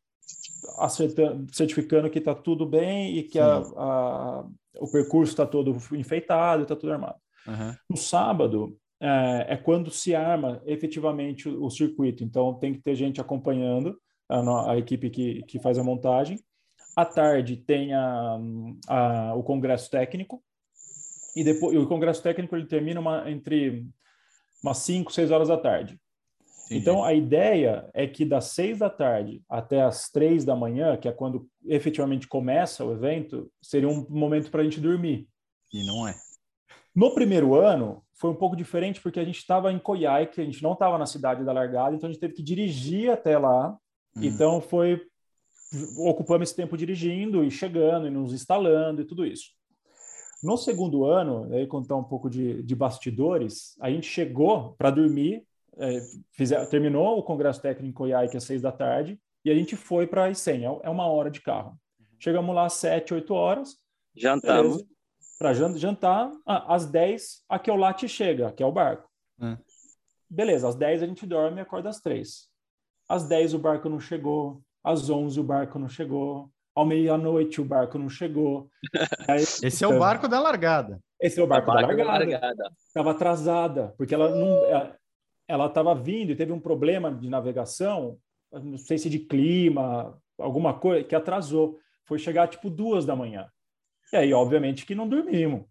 [1.52, 4.44] certificando que está tudo bem e que a- a-
[4.80, 7.16] o percurso está todo enfeitado, está tudo armado.
[7.46, 7.76] Aham.
[7.88, 12.94] No sábado é, é quando se arma efetivamente o, o circuito, então tem que ter
[12.94, 16.38] gente acompanhando a, a equipe que, que faz a montagem.
[16.96, 18.38] À tarde tem a,
[18.88, 20.42] a- o congresso técnico
[21.36, 23.86] e depois o congresso técnico ele termina uma- entre
[24.62, 25.98] umas 5, 6 horas da tarde.
[26.66, 26.80] Entendi.
[26.82, 31.08] Então a ideia é que das 6 da tarde até as 3 da manhã, que
[31.08, 35.28] é quando efetivamente começa o evento, seria um momento para a gente dormir.
[35.72, 36.14] E não é.
[36.94, 40.62] No primeiro ano, foi um pouco diferente porque a gente estava em Coyhaique, a gente
[40.62, 43.76] não estava na cidade da largada, então a gente teve que dirigir até lá.
[44.16, 44.24] Hum.
[44.24, 45.00] Então foi
[45.98, 49.50] ocupamos esse tempo dirigindo e chegando e nos instalando e tudo isso.
[50.42, 55.44] No segundo ano, aí contar um pouco de, de bastidores, a gente chegou para dormir,
[55.76, 56.00] é,
[56.32, 60.06] fizer- terminou o congresso técnico em Coyhaique às seis da tarde e a gente foi
[60.06, 61.78] para Icem, é é uma hora de carro.
[62.18, 63.76] Chegamos lá às sete, oito horas,
[64.16, 64.84] Jantamos.
[65.38, 69.08] Para jantar, às 10 a Keolate chega, que é o barco.
[69.40, 69.56] Hum.
[70.28, 72.48] Beleza, às 10 a gente dorme e acorda às 3.
[73.08, 77.64] Às 10 o barco não chegou, às 11 o barco não chegou, ao meia-noite o
[77.64, 78.68] barco não chegou.
[79.28, 81.00] Aí, Esse é o barco da largada.
[81.20, 82.40] esse é o barco, da Barco da largada.
[82.46, 82.72] largada.
[82.86, 84.58] Estava atrasada, porque ela não
[85.50, 88.18] ela estava vindo e teve um problema de navegação,
[88.52, 91.78] não sei se de clima, alguma coisa que atrasou.
[92.04, 93.48] Foi chegar tipo duas da manhã.
[94.12, 95.64] E aí, obviamente, que não dormimos.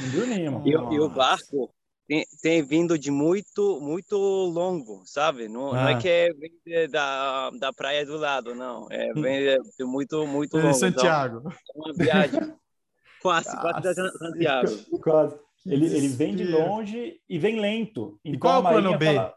[0.00, 0.62] Não dormimos.
[0.66, 1.72] E, o- e o barco
[2.06, 5.48] tem, tem vindo de muito, muito longo, sabe?
[5.48, 5.98] Não, não é Ah.
[5.98, 8.86] que é vem da, da praia do lado, não.
[8.90, 9.40] É vem
[9.78, 10.68] de, muito, muito longo.
[10.68, 11.38] Em Santiago.
[11.38, 12.40] Então, é uma viagem
[13.22, 13.94] quase, quase da.
[13.94, 15.00] Santiago.
[15.00, 15.38] Quase.
[15.66, 18.20] Ele, ele vem de longe e vem lento.
[18.22, 19.06] Então, qual é o plano B?
[19.06, 19.34] fala-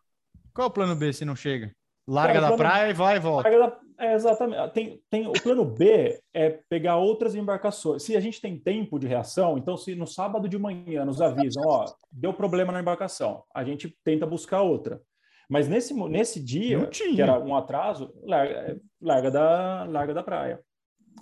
[0.54, 1.71] Qual é o plano B se não chega?
[2.08, 3.50] Larga da plano- praia e vai e volta.
[3.50, 4.74] Larga da- É, exatamente.
[4.74, 8.04] Tem, tem, o plano B é pegar outras embarcações.
[8.04, 11.63] Se a gente tem tempo de reação, então se no sábado de manhã nos avisam,
[11.65, 15.02] ó, deu problema na embarcação, a gente tenta buscar outra.
[15.50, 16.78] Mas nesse, nesse dia,
[17.15, 20.60] que era um atraso, larga, é, larga, da, larga da praia.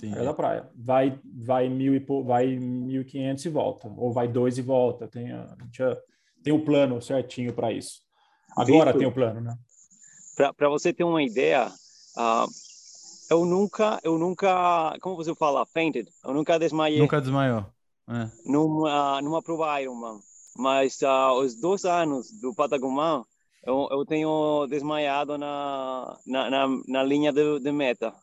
[0.10, 0.70] Larga da praia.
[0.76, 3.88] Vai, vai mil e vai 1.500 e volta.
[3.96, 5.08] Ou vai dois e volta.
[5.08, 5.98] Tem, a, a gente já-
[6.44, 8.02] tem o plano certinho para isso.
[8.58, 9.00] Agora Vitor.
[9.00, 9.56] tem o plano, né?
[10.36, 11.72] Para você ter uma ideia,
[12.18, 12.46] ah,
[13.30, 16.10] eu nunca, eu nunca, como você fala, fainted.
[16.24, 17.66] Eu nunca desmaiei Nunca desmaiou.
[18.08, 18.30] É.
[18.46, 20.20] numa, numa prova Ironman.
[20.56, 23.24] Mas ah, os dois anos do Patagumã,
[23.64, 28.14] eu, eu tenho desmaiado na, na, na, na linha de, de meta.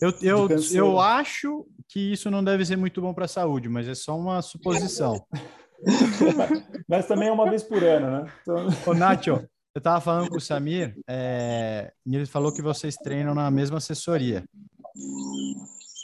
[0.00, 3.88] Eu, eu, eu acho que isso não deve ser muito bom para a saúde, mas
[3.88, 5.20] é só uma suposição.
[6.88, 8.32] mas também é uma vez por ano, né?
[8.42, 8.66] Então...
[8.86, 9.30] Ô, Nacho,
[9.74, 13.78] eu estava falando com o Samir é, e ele falou que vocês treinam na mesma
[13.78, 14.44] assessoria.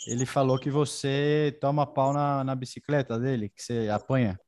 [0.06, 4.38] Ele falou que você toma pau na, na bicicleta dele, que você apanha.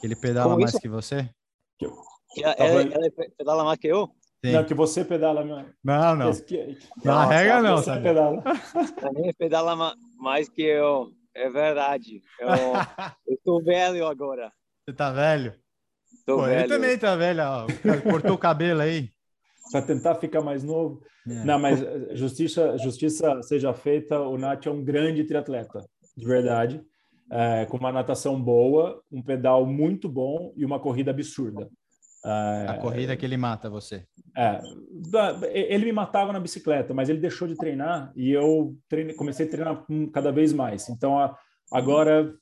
[0.00, 1.28] Que ele pedala mais que você.
[1.78, 4.08] Que ela, ela, ela pedala mais que eu?
[4.44, 4.52] Sim.
[4.52, 5.44] Não, que você pedala.
[5.84, 6.32] Não, não.
[6.32, 8.42] Que, não, regra não, você pedala.
[9.36, 11.12] Pedala mais que eu.
[11.34, 12.22] É verdade.
[12.38, 12.48] Eu,
[13.26, 14.52] eu tô velho agora.
[14.84, 15.54] Você tá velho?
[16.26, 16.60] Tô Pô, velho.
[16.60, 17.66] Ele também tá velho, ó.
[18.02, 19.10] Cortou o cabelo aí.
[19.70, 21.02] Para tentar ficar mais novo.
[21.28, 21.44] É.
[21.44, 25.84] Não, mas eh, justiça, justiça seja feita, o Nath é um grande triatleta,
[26.16, 26.82] de verdade.
[27.32, 31.70] É, com uma natação boa, um pedal muito bom e uma corrida absurda.
[32.24, 34.04] A corrida que ele mata você.
[34.36, 34.60] É,
[35.52, 39.50] ele me matava na bicicleta, mas ele deixou de treinar e eu treine, comecei a
[39.50, 40.88] treinar cada vez mais.
[40.88, 41.36] Então agora.
[41.72, 42.36] Agora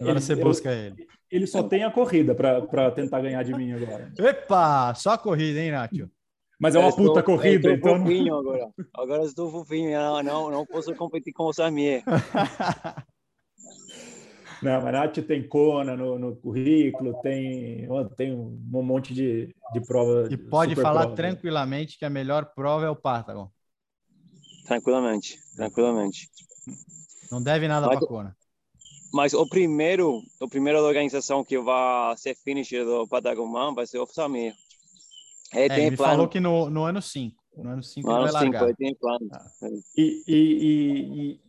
[0.00, 1.06] ele, você busca eu, ele.
[1.30, 4.12] Ele só tem a corrida para tentar ganhar de mim agora.
[4.18, 4.92] Epa!
[4.94, 6.10] Só a corrida, hein, Nacho?
[6.58, 8.04] Mas é uma estou, puta corrida, estou então.
[8.04, 8.70] Fofinho agora.
[8.94, 12.02] Agora estou fofinho, não, não, não posso competir com o Samir.
[14.62, 20.28] Não, mas Nath tem Kona no, no currículo, tem, tem um monte de, de prova.
[20.30, 21.16] E pode falar prova.
[21.16, 23.50] tranquilamente que a melhor prova é o Patagon.
[24.66, 26.28] Tranquilamente, tranquilamente.
[27.30, 28.36] Não deve nada para Kona.
[29.12, 34.06] Mas o primeiro, a primeira organização que vai ser finisher do Patagon vai ser o
[34.06, 34.54] Samir.
[35.52, 37.36] É, é, ele falou que no, no ano 5.
[37.56, 38.60] No ano 5 ele vai largar.
[38.60, 39.28] Cinco, tem plano.
[39.32, 39.50] Ah.
[39.96, 41.40] E, e, e, e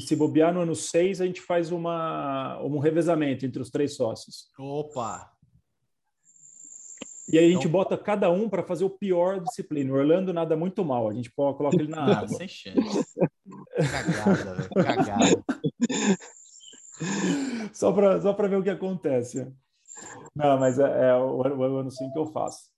[0.00, 4.50] se bobear no ano 6, a gente faz uma, um revezamento entre os três sócios.
[4.58, 5.32] Opa!
[7.30, 7.72] E aí a gente então...
[7.72, 9.92] bota cada um para fazer o pior disciplina.
[9.92, 12.28] O Orlando nada muito mal, a gente coloca ele na água.
[12.28, 13.04] Sem chance.
[13.76, 14.68] Cagada, velho.
[14.74, 15.44] Cagada.
[17.72, 19.46] só para só ver o que acontece.
[20.34, 22.77] Não, mas é, é o, o ano 5 que eu faço.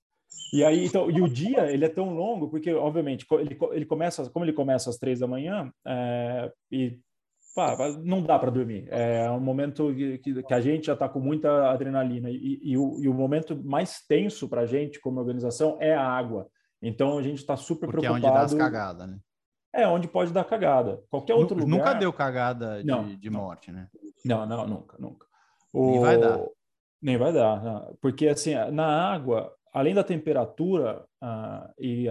[0.53, 4.29] E aí, então, e o dia ele é tão longo porque, obviamente, ele, ele começa,
[4.31, 6.99] como ele começa às três da manhã, é, e
[7.55, 8.89] pá, não dá para dormir.
[8.91, 13.01] É um momento que, que a gente já está com muita adrenalina e, e, o,
[13.01, 16.49] e o momento mais tenso para a gente como organização é a água.
[16.83, 18.27] Então a gente está super porque preocupado.
[18.27, 19.19] é onde dá as cagadas, né?
[19.73, 21.01] É onde pode dar cagada.
[21.09, 21.87] Qualquer outro nunca lugar.
[21.87, 23.89] Nunca deu cagada de, não, de morte, né?
[24.25, 25.27] Não, não, nunca, nunca.
[25.73, 25.91] O...
[25.93, 26.41] Nem vai dar.
[27.03, 27.97] Nem vai dar, não.
[28.01, 32.07] porque assim na água além da temperatura uh, e,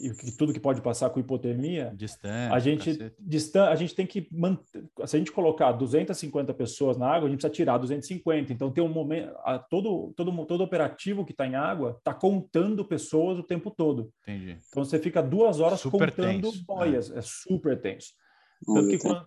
[0.00, 4.28] e, tudo que pode passar com hipotermia, Distante, a gente distan a gente tem que
[4.30, 8.52] manter, se a gente colocar 250 pessoas na água, a gente precisa tirar 250.
[8.52, 12.84] Então tem um momento, a, todo todo todo operativo que está em água está contando
[12.84, 14.10] pessoas o tempo todo.
[14.22, 14.58] Entendi.
[14.68, 17.18] Então você fica duas horas super contando tenso, boias, é.
[17.18, 18.12] é super tenso.
[18.64, 19.26] Tanto que quando,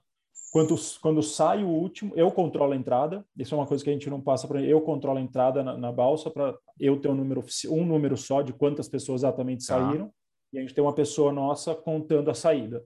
[0.51, 3.25] quando, quando sai o último, eu controlo a entrada.
[3.37, 5.77] Isso é uma coisa que a gente não passa para eu controlo a entrada na,
[5.77, 9.75] na balsa para eu ter um número um número só de quantas pessoas exatamente tá.
[9.75, 10.11] saíram
[10.51, 12.83] e a gente tem uma pessoa nossa contando a saída.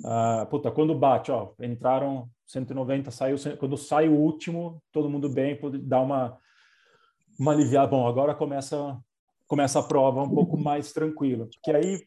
[0.00, 5.58] Uh, puta, quando bate, ó, entraram 190, saiu quando sai o último, todo mundo bem,
[5.82, 6.38] dar uma
[7.38, 7.88] uma aliviada.
[7.88, 8.98] Bom, agora começa
[9.46, 12.00] começa a prova um pouco mais tranquila, porque aí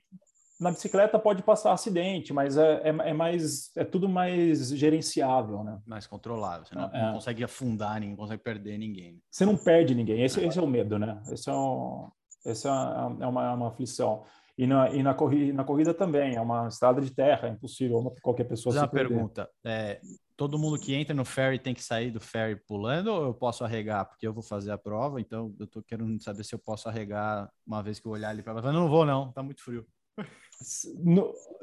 [0.59, 5.79] na bicicleta pode passar acidente, mas é, é, é, mais é tudo mais gerenciável, né?
[5.85, 6.65] Mais controlável.
[6.65, 7.05] Você não, é.
[7.05, 9.21] não consegue afundar, ninguém consegue perder ninguém.
[9.31, 10.23] Você não perde ninguém.
[10.23, 11.21] Esse, esse é o medo, né?
[11.31, 12.09] Esse é, um,
[12.45, 14.25] esse é, é uma, é uma aflição.
[14.57, 18.13] E na, e na, corrida, na corrida também, é uma estrada de terra, é impossível
[18.21, 19.13] qualquer pessoa Mas se uma perder.
[19.13, 20.01] pergunta, é,
[20.35, 23.63] todo mundo que entra no ferry tem que sair do ferry pulando ou eu posso
[23.63, 24.03] arregar?
[24.03, 27.49] Porque eu vou fazer a prova, então eu tô querendo saber se eu posso arregar
[27.65, 29.87] uma vez que eu olhar ali para Não, não vou não, tá muito frio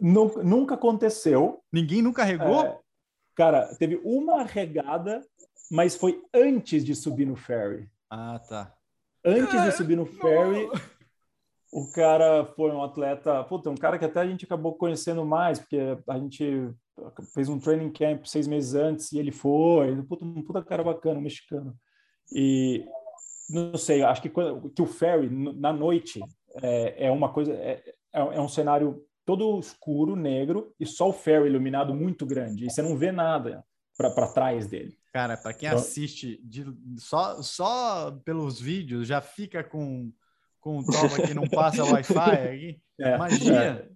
[0.00, 1.62] nunca aconteceu.
[1.72, 2.64] Ninguém nunca regou?
[2.64, 2.78] É,
[3.34, 5.22] cara, teve uma regada,
[5.70, 7.88] mas foi antes de subir no ferry.
[8.10, 8.74] Ah, tá.
[9.24, 10.68] Antes de subir no ferry,
[11.72, 15.58] o cara foi um atleta, puta, um cara que até a gente acabou conhecendo mais,
[15.58, 15.78] porque
[16.08, 16.72] a gente
[17.34, 21.18] fez um training camp seis meses antes e ele foi, puta, um puta cara bacana,
[21.18, 21.76] um mexicano.
[22.32, 22.84] E
[23.50, 26.20] não sei, acho que, quando, que o ferry na noite
[26.62, 27.82] é, é uma coisa, é,
[28.16, 32.64] é, é um cenário todo escuro, negro, e só o ferry iluminado muito grande.
[32.64, 33.64] E você não vê nada
[33.96, 34.96] para trás dele.
[35.12, 35.78] Cara, para quem então...
[35.78, 36.64] assiste de,
[36.96, 40.12] só, só pelos vídeos, já fica com,
[40.60, 42.14] com o toma que não passa Wi-Fi
[42.48, 42.80] aqui.
[43.00, 43.88] É, Imagina, é.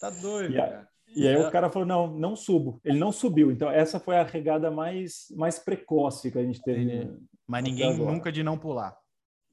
[0.00, 0.88] tá doido, e, cara.
[1.16, 2.80] E aí o cara falou, não, não subo.
[2.84, 3.52] Ele não subiu.
[3.52, 7.08] Então, essa foi a regada mais, mais precoce que a gente teve.
[7.46, 8.96] Mas ninguém nunca de não pular.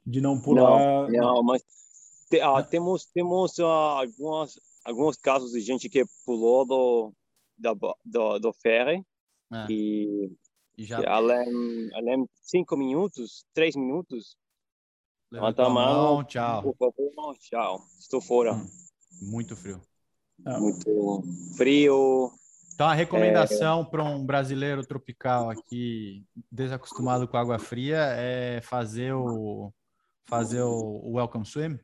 [0.05, 1.07] De não pular.
[1.07, 1.61] Não, não mas
[2.31, 7.13] te, ah, temos temos ah, algumas alguns casos de gente que pulou do
[7.57, 7.73] da,
[8.05, 9.05] do, do ferry
[9.53, 9.67] É.
[9.69, 10.31] e,
[10.77, 14.35] E já além, além cinco minutos, três minutos,
[15.29, 16.63] levanta a mão, mão, tchau.
[16.63, 18.53] por favor, tchau, estou fora.
[18.53, 18.67] Hum.
[19.21, 19.79] Muito frio.
[20.45, 21.21] Ah, Muito
[21.55, 22.31] frio,
[22.73, 29.71] Então, a recomendação para um brasileiro tropical aqui, desacostumado com água fria, é fazer o
[30.25, 31.77] fazer o, o welcome swim.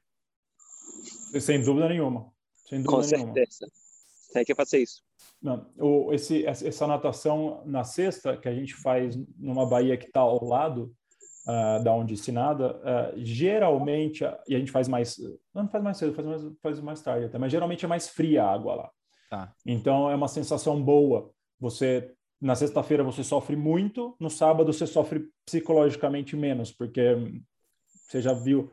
[1.39, 2.31] Sem dúvida nenhuma.
[2.67, 3.33] Sem com dúvida nenhuma.
[3.33, 3.71] certeza.
[4.33, 5.01] Tem que fazer isso.
[5.41, 10.19] Não, o, esse, essa natação na sexta, que a gente faz numa baía que está
[10.19, 10.93] ao lado
[11.47, 15.17] ah, da onde se nada, ah, geralmente, ah, e a gente faz mais,
[15.53, 18.43] não faz mais cedo, faz mais, faz mais tarde até, mas geralmente é mais fria
[18.43, 18.91] a água lá.
[19.29, 19.53] Tá.
[19.65, 21.31] Então é uma sensação boa.
[21.59, 27.41] Você, na sexta-feira você sofre muito, no sábado você sofre psicologicamente menos, porque hum,
[28.07, 28.71] você já viu.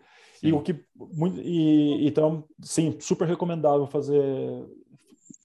[0.49, 4.23] E o que muito, e, então, sim, super recomendável fazer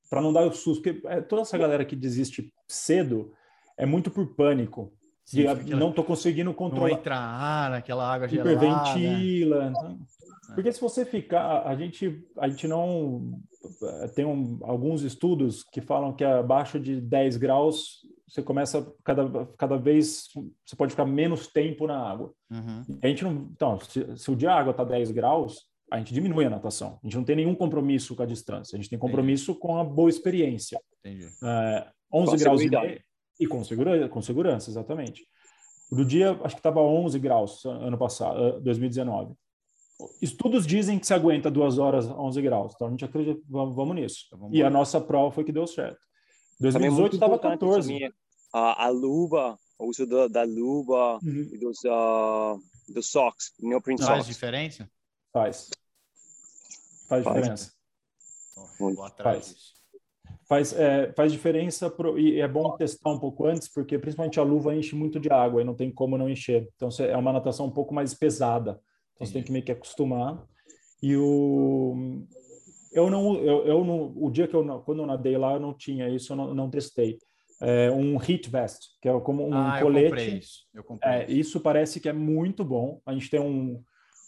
[0.09, 3.31] para não dar o susto, porque é, toda essa galera que desiste cedo
[3.77, 4.91] é muito por pânico.
[5.23, 8.51] Sim, ah, não estou conseguindo Não controlar entra ar naquela água gelada.
[8.51, 9.67] hiperventila.
[9.67, 9.99] então-
[10.49, 10.53] É.
[10.55, 13.39] porque se você ficar, a gente, a gente não
[13.83, 17.98] eh, tem um- alguns estudos que falam que abaixo de 10 graus
[18.29, 20.27] você começa cada, cada vez
[20.65, 22.31] você pode ficar menos tempo na água.
[22.49, 22.99] Uhum.
[23.01, 26.13] A gente não, então, se, se o dia a água está 10 graus, a gente
[26.13, 26.99] diminui a natação.
[27.01, 28.75] A gente não tem nenhum compromisso com a distância.
[28.75, 30.79] A gente tem compromisso com a boa experiência.
[30.99, 31.27] Entendi.
[31.43, 33.01] É, 11 Com graus e meio.
[33.39, 35.25] E com segurança, com segurança, exatamente.
[35.91, 39.33] Do dia, acho que estava 11 graus ano passado, eh, 2019.
[40.21, 42.73] Estudos dizem que se aguenta duas horas a 11 graus.
[42.75, 44.25] Então a gente acredita, vamos, vamos nisso.
[44.27, 45.99] Então, vamos e a nossa prova foi que deu certo.
[46.59, 47.93] Também é 2018 muito estava importante 14.
[47.93, 48.13] também,
[48.53, 51.49] a, a luva, o uso da, da luva Uhum.
[51.53, 52.55] e dos, ah,
[52.89, 54.27] dos socks, neoprene Faz socks.
[54.27, 54.89] diferença?
[55.31, 55.69] Faz.
[57.07, 57.35] Faz Faz.
[57.37, 57.71] diferença.
[58.79, 59.55] Vou atrás Faz.
[59.55, 59.73] disso.
[60.47, 64.43] Faz, é, faz diferença pro, e é bom testar um pouco antes, porque principalmente a
[64.43, 66.67] luva enche muito de água e não tem como não encher.
[66.75, 68.81] Então cê- é uma natação um pouco mais pesada.
[69.13, 70.43] Então você tem que meio que acostumar.
[71.03, 72.23] E o
[72.91, 75.59] eu não eu, eu não o dia que eu não- quando eu nadei lá eu
[75.59, 77.17] não tinha isso, eu não, não testei.
[77.61, 80.37] É um heat vest, que é como um ah, eu comprei colete.
[80.39, 80.65] isso.
[80.73, 81.39] Eu comprei É, isso.
[81.39, 83.01] isso parece que é muito bom.
[83.05, 83.83] A gente tem um,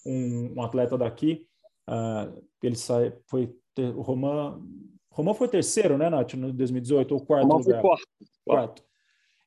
[0.05, 1.47] um, um atleta daqui,
[1.87, 2.29] ah,
[2.61, 4.61] ele sai, foi ter- o Roman,
[5.09, 8.03] Roman foi terceiro, né, Nath, no 2018 ou quarto foi lugar, quarto.
[8.45, 8.83] quarto.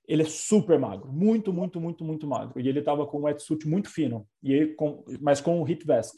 [0.09, 2.59] Ele é super magro, muito, muito, muito, muito magro.
[2.61, 5.85] E ele estava com um wetsuit muito fino, e ele com, mas com um heat
[5.87, 6.15] vest.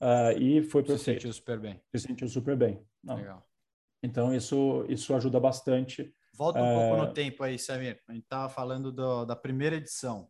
[0.00, 1.02] Ah, e foi Se perfeito.
[1.22, 1.80] sentiu super bem.
[1.94, 2.80] Se sentiu super bem.
[3.02, 3.16] Não.
[3.16, 3.46] Legal.
[4.02, 6.14] Então isso isso ajuda bastante.
[6.34, 6.88] Volta um É.
[6.90, 8.00] pouco no tempo aí, Samir.
[8.08, 10.28] A gente tava falando do- da primeira edição.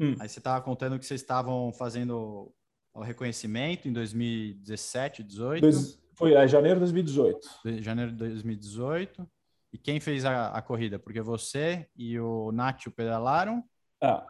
[0.00, 0.14] Hum.
[0.18, 2.52] Aí você tava contando que vocês estavam fazendo
[2.92, 7.48] o reconhecimento em 2017, 18, Dois, foi é, janeiro de 2018.
[7.64, 9.26] de- janeiro de 2018.
[9.72, 10.98] E quem fez a, a corrida?
[10.98, 13.62] Porque você e o Nacho pedalaram,
[14.02, 14.26] Ah,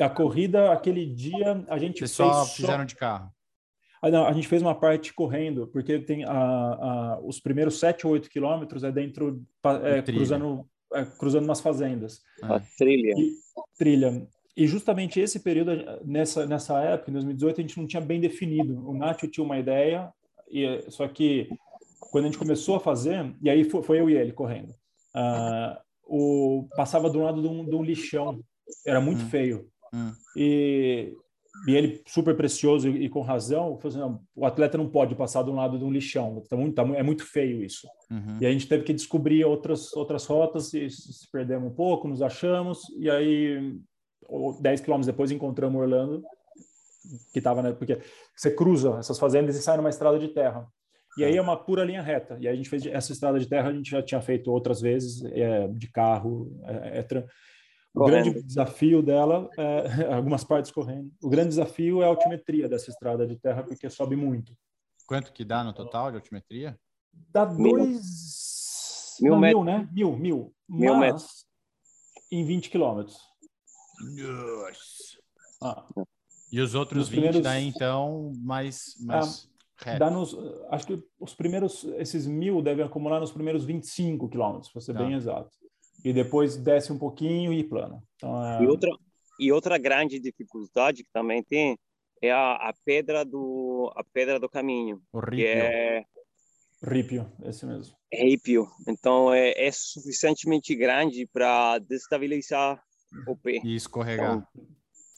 [0.00, 3.32] a corrida aquele dia a gente vocês fez só só- fizeram de carro.
[4.02, 8.06] Ah, não, a gente fez uma parte correndo, porque tem a, a- os primeiros 7
[8.06, 9.42] ou 8 quilômetros é dentro,
[9.84, 13.12] é, cruzando, é, cruzando umas fazendas, A trilha.
[13.18, 13.34] E-
[13.78, 14.26] trilha.
[14.56, 15.72] E justamente esse período,
[16.04, 18.88] nessa, nessa época, em 2018, a gente não tinha bem definido.
[18.88, 20.10] O Nacho tinha uma ideia,
[20.50, 21.48] e, só que
[22.10, 24.74] quando a gente começou a fazer, e aí foi, foi eu e ele correndo,
[25.14, 28.40] ah, o, passava do lado de um, de um lixão,
[28.86, 29.28] era muito Hum.
[29.28, 29.68] feio.
[29.92, 30.12] Hum.
[30.36, 31.14] E,
[31.66, 35.42] e ele, super precioso e, e com razão, assim, não, o atleta não pode passar
[35.42, 37.86] de um lado de um lixão, tá muito, tá é muito feio isso.
[38.10, 38.38] Uhum.
[38.40, 42.22] E a gente teve que descobrir outras, outras rotas e se perdemos um pouco, nos
[42.22, 43.76] achamos, e aí,
[44.28, 46.22] o- 10 quilômetros depois, encontramos Orlando,
[47.32, 47.98] que estava, né, porque
[48.36, 50.66] você cruza essas fazendas e sai numa estrada de terra.
[51.18, 52.38] E aí é uma pura linha reta.
[52.40, 54.80] E aí a gente fez essa estrada de terra, a gente já tinha feito outras
[54.80, 57.02] vezes, é, de carro, é, é
[57.94, 58.24] o Correndo.
[58.24, 59.82] grande desafio dela, é,
[60.14, 61.10] algumas partes correndo.
[61.22, 64.56] O grande desafio é a altimetria dessa estrada de terra, porque sobe muito.
[65.06, 66.78] Quanto que dá no total de altimetria?
[67.12, 67.76] Dá Mil.
[67.76, 69.16] dois.
[69.20, 69.64] Mil não, metros.
[69.64, 69.88] mil, né?
[69.92, 70.54] Mil, mil.
[70.68, 71.46] Mil mas metros.
[72.30, 73.18] em 20 quilômetros.
[74.00, 75.18] Nossa.
[75.62, 75.84] Ah,
[76.52, 79.98] E os outros Nos 20 primeiros- daí, então, mais, mais reto.
[79.98, 80.34] dá nos,
[80.70, 85.00] acho que os primeiros, esses mil devem acumular nos primeiros 25 quilômetros, para ser Tá.
[85.00, 85.50] bem exato.
[86.04, 88.02] E depois desce um pouquinho e plana.
[88.16, 88.90] Então, é, E outra,
[89.38, 91.78] e outra grande dificuldade que também tem
[92.22, 95.46] é a, a pedra do a pedra do caminho, que Horrível.
[95.46, 96.04] é
[96.82, 97.94] rípio, esse mesmo.
[98.12, 98.68] rípio.
[98.88, 102.82] Então é, é suficientemente grande para destabilizar
[103.26, 104.46] o pé, E escorregar.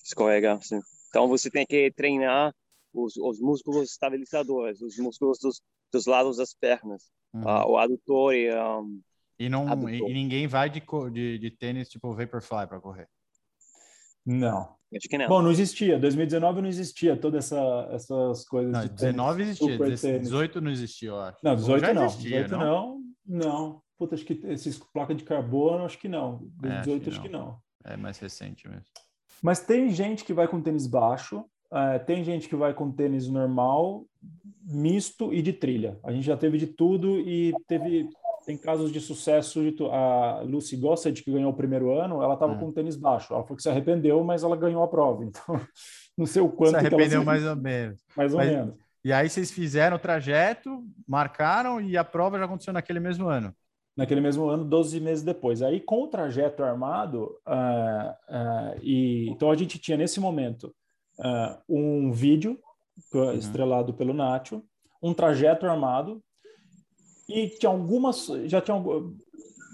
[0.04, 0.58] escorregar.
[0.58, 0.78] Assim.
[1.08, 2.54] Então você tem que treinar
[2.92, 5.60] os, os músculos estabilizadores, os músculos dos,
[5.92, 7.48] dos lados das pernas, Uhum.
[7.48, 9.00] ah, o adutor e um,
[9.42, 10.80] E, não, e, e ninguém vai de,
[11.12, 13.08] de, de tênis tipo Vaporfly para correr.
[14.24, 14.76] Não.
[14.94, 15.26] Acho que não.
[15.26, 15.98] Bom, não existia.
[15.98, 18.70] 2019 não existia todas essa, essas coisas.
[18.70, 19.90] Não, de 19 tênis, existia, super
[20.20, 20.64] 18 tênis.
[20.64, 21.38] não existia, eu acho.
[21.42, 22.04] Não, 18 Já não.
[22.04, 23.02] existia, 18 não.
[23.26, 23.82] não.
[23.98, 26.48] Puta, acho que esses placas de carbono, acho que não.
[26.62, 27.58] É, acho 18 que acho que não.
[27.84, 28.84] É mais recente mesmo.
[29.42, 33.26] Mas tem gente que vai com tênis baixo, eh, tem gente que vai com tênis
[33.26, 34.06] normal,
[34.62, 35.98] misto e de trilha.
[36.04, 38.08] A gente já teve de tudo e teve
[38.44, 39.62] tem casos de sucesso.
[39.62, 39.86] De tu...
[39.90, 42.58] A Lucy Gossett, que ganhou o primeiro ano, ela estava Hum.
[42.58, 43.32] com tênis baixo.
[43.32, 45.22] Ela falou que se arrependeu, mas ela ganhou a prova.
[45.26, 45.60] Então,
[46.16, 48.00] não sei o quanto Se ela arrependeu se- mais ou menos.
[48.16, 48.74] mais ou mas- menos.
[49.04, 53.52] E aí vocês fizeram o trajeto, marcaram e a prova já aconteceu naquele mesmo ano.
[53.96, 55.60] naquele mesmo ano, 12 meses depois.
[55.60, 60.74] Aí, com o trajeto armado, ah, ah, e então a gente tinha nesse momento
[61.20, 62.58] ah, um vídeo
[63.12, 63.32] Uhum.
[63.32, 64.62] estrelado pelo Nacho,
[65.02, 66.22] um trajeto armado
[67.28, 68.76] e tinha algumas, já tinha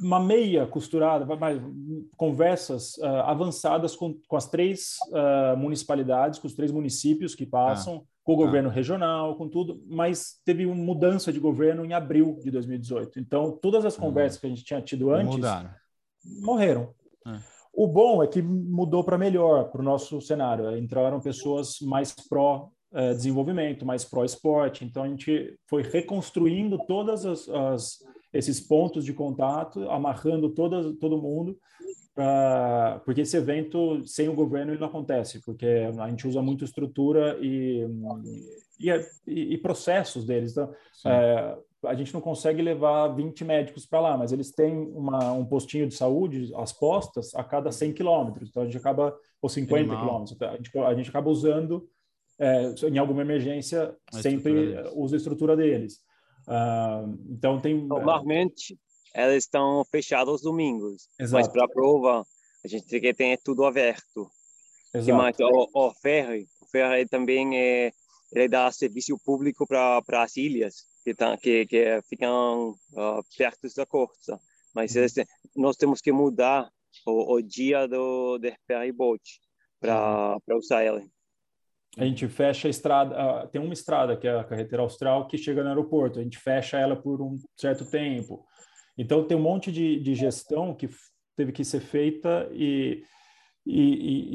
[0.00, 1.60] uma meia costurada, mas
[2.16, 8.04] conversas ah, avançadas com, com as três ah, municipalidades, com os três municípios que passam,
[8.22, 8.44] com o tá.
[8.44, 13.18] governo regional, com tudo, mas teve uma mudança de governo em abril de 2018.
[13.18, 14.02] Então, todas as Hum.
[14.02, 15.70] conversas que a gente tinha tido antes Mudaram.
[16.42, 16.94] morreram.
[17.26, 17.38] É.
[17.72, 20.76] O bom é que mudou para melhor para o nosso cenário.
[20.76, 24.84] Entraram pessoas mais pró eh, desenvolvimento, mais pró esporte.
[24.84, 27.98] Então a gente foi reconstruindo todas as, as-
[28.32, 31.58] esses pontos de contato, amarrando todas todo mundo,
[32.14, 35.66] pra- porque esse evento sem o governo ele não acontece, porque
[35.98, 37.86] a gente usa muito estrutura e
[38.80, 38.90] e,
[39.26, 40.52] e- e processos deles.
[40.52, 40.72] Então,
[41.06, 45.44] é, a gente não consegue levar 20 médicos para lá, mas eles têm uma, um
[45.44, 48.48] postinho de saúde, as postas, a cada 100 quilômetros.
[48.50, 49.98] Então, a gente acaba, ou 50 Animal.
[50.00, 51.88] quilômetros, a gente, a gente acaba usando,
[52.38, 54.92] é, em alguma emergência, A sempre deles.
[54.94, 56.00] usa a estrutura deles.
[56.46, 57.74] Ah, então, tem...
[57.86, 58.78] Normalmente,
[59.14, 61.08] elas estão fechadas aos domingos.
[61.18, 62.24] Mas Exato, para a prova,
[62.64, 64.30] a gente tem que ter tudo aberto.
[64.94, 65.18] Exato.
[65.18, 65.36] mais?
[65.40, 67.90] O, o ferry, o ferry também é,
[68.32, 73.84] ele dá serviço público para as ilhas que, tá, que, que ficam ah, perto da
[73.84, 74.38] costa.
[74.74, 75.02] Mas Uhum.
[75.04, 75.26] esse-
[75.56, 76.70] nós temos que mudar
[77.06, 79.22] o, o dia do, do ferry boat
[79.80, 81.06] para usar ele.
[81.98, 85.62] A gente fecha a estrada, tem uma estrada que é a carretera austral que chega
[85.62, 88.44] no aeroporto, a gente fecha ela por um certo tempo.
[88.96, 90.88] Então tem um monte de, de gestão que
[91.36, 93.02] teve que ser feita e,
[93.66, 93.82] e,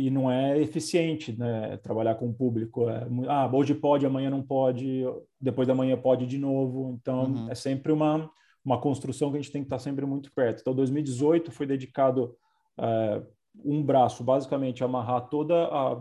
[0.04, 1.78] e- e não é eficiente, né?
[1.78, 2.90] Trabalhar com o público.
[2.90, 5.04] É, ah, hoje pode, amanhã não pode,
[5.40, 6.98] depois da manhã pode de novo.
[7.02, 7.50] Então Uhum.
[7.52, 8.30] é sempre uma,
[8.64, 10.62] uma construção que a gente tem que estar sempre muito perto.
[10.62, 12.36] Então 2018 foi dedicado
[12.80, 13.22] eh,
[13.64, 15.98] um braço, basicamente, amarrar toda a, a-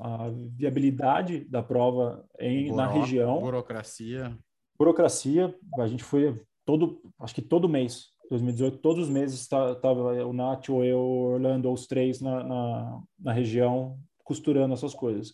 [0.00, 3.40] a viabilidade da prova em, na Buró- região.
[3.40, 4.36] Burocracia.
[4.78, 10.32] Burocracia, a gente foi todo, acho que todo mês, 2018, todos os meses estava o
[10.32, 15.32] Nath, ou eu, Orlando, ou os três na, na, na região, costurando essas coisas.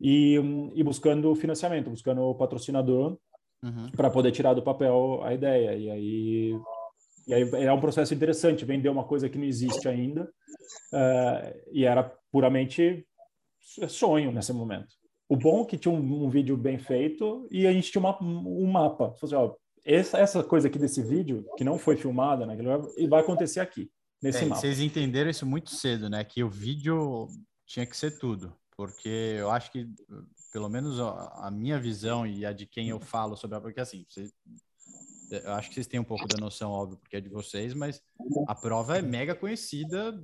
[0.00, 0.36] E,
[0.74, 3.16] e buscando financiamento, buscando o patrocinador
[3.62, 3.90] Uhum.
[3.94, 5.76] para poder tirar do papel a ideia.
[5.76, 6.58] E aí,
[7.26, 10.30] e aí é um processo interessante, vender uma coisa que não existe ainda,
[10.92, 12.02] eh, e era
[12.32, 13.06] puramente
[13.88, 14.88] sonho nesse momento.
[15.28, 18.20] O bom é que tinha um, um vídeo bem feito e a gente tinha uma,
[18.22, 19.14] um mapa.
[19.20, 19.54] Falei assim, ó,
[19.84, 22.56] essa, essa coisa aqui desse vídeo, que não foi filmada, né,
[22.96, 23.90] e vai acontecer aqui,
[24.22, 24.60] nesse É, mapa.
[24.60, 26.24] vocês entenderam isso muito cedo, né?
[26.24, 27.28] Que o vídeo
[27.66, 28.52] tinha que ser tudo.
[28.76, 29.86] Porque eu acho que,
[30.52, 33.60] pelo menos a, a minha visão e a de quem eu falo sobre a.
[33.60, 34.32] Porque assim, vocês-
[35.30, 38.02] eu acho que vocês têm um pouco da noção, óbvio, porque é de vocês, mas
[38.46, 40.20] a prova é mega conhecida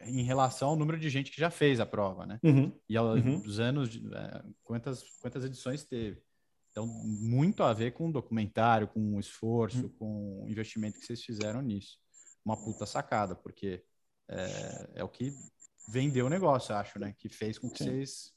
[0.00, 2.38] é, em relação ao número de gente que já fez a prova, né?
[2.42, 2.72] Uhum.
[2.88, 3.42] E aos Uhum.
[3.64, 6.22] anos, de, é, quantas, quantas edições teve.
[6.70, 9.88] Então, muito a ver com o documentário, com o esforço, Uhum.
[9.98, 11.98] com o investimento que vocês fizeram nisso.
[12.44, 13.82] Uma puta sacada, porque
[14.30, 15.32] é, é o que
[15.90, 17.14] vendeu o negócio, acho, né?
[17.18, 17.84] Que fez com que Sim.
[17.90, 18.32] vocês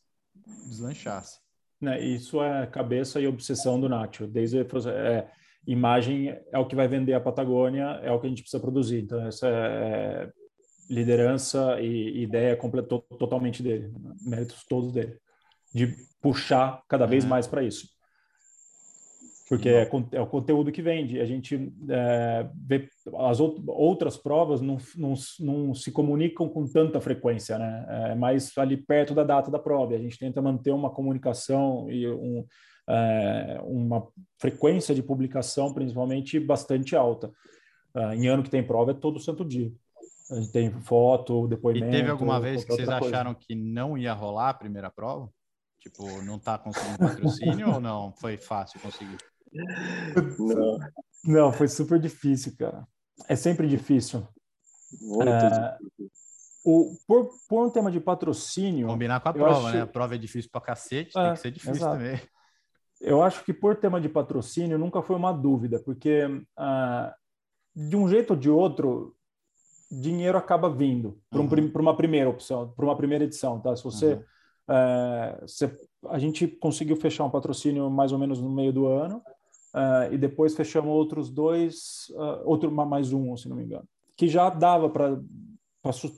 [0.67, 1.39] deslanchassem.
[1.79, 4.27] né, isso é cabeça e obsessão do Nacho.
[4.27, 5.31] Desde é,
[5.67, 9.01] imagem é o que vai vender a Patagônia, é o que a gente precisa produzir.
[9.03, 10.29] Então essa é
[10.89, 13.93] liderança e ideia completa, totalmente dele,
[14.25, 15.17] méritos todos dele,
[15.73, 17.29] de puxar cada vez Uhum.
[17.29, 17.87] mais para isso.
[19.47, 21.19] Porque é, é o conteúdo que vende.
[21.19, 22.87] A gente é, vê
[23.17, 27.85] as out- outras provas não, não, não se comunicam com tanta frequência, né?
[28.11, 29.93] É mais ali perto da data da prova.
[29.93, 32.45] A gente tenta manter uma comunicação e um,
[32.93, 34.07] é, uma
[34.39, 37.31] frequência de publicação, principalmente, bastante alta.
[37.93, 39.71] Ah, em ano que tem prova é todo santo dia.
[40.31, 41.91] A gente tem foto, E depoimento.
[41.91, 43.05] teve alguma vez que vocês coisa.
[43.07, 45.29] acharam que não ia rolar a primeira prova?
[45.79, 48.13] Tipo, não tá conseguindo patrocínio ou não?
[48.19, 49.17] Foi fácil conseguir?
[50.39, 50.79] Não.
[51.23, 52.87] Não, foi super difícil, cara.
[53.27, 54.25] É sempre difícil.
[55.21, 55.77] É,
[56.65, 59.81] O, por, por um tema de patrocínio, Combinar com a prova, acho- né?
[59.81, 61.97] A prova é difícil pra cacete, É, tem que ser difícil exato.
[61.97, 62.19] também.
[63.01, 66.21] Eu acho que por tema de patrocínio nunca foi uma dúvida, porque
[66.57, 67.13] ah,
[67.75, 69.15] de um jeito ou de outro,
[69.91, 71.71] dinheiro acaba vindo para um, Uhum.
[71.75, 73.75] uma primeira opção, para uma primeira edição, tá?
[73.75, 74.23] Se você, Uhum.
[74.69, 75.77] eh, você-
[76.09, 79.21] a gente conseguiu fechar um patrocínio mais ou menos no meio do ano
[79.73, 83.87] ah, e depois fechamos outros dois, ah, outro ma- mais um, se não me engano,
[84.15, 85.17] que já dava para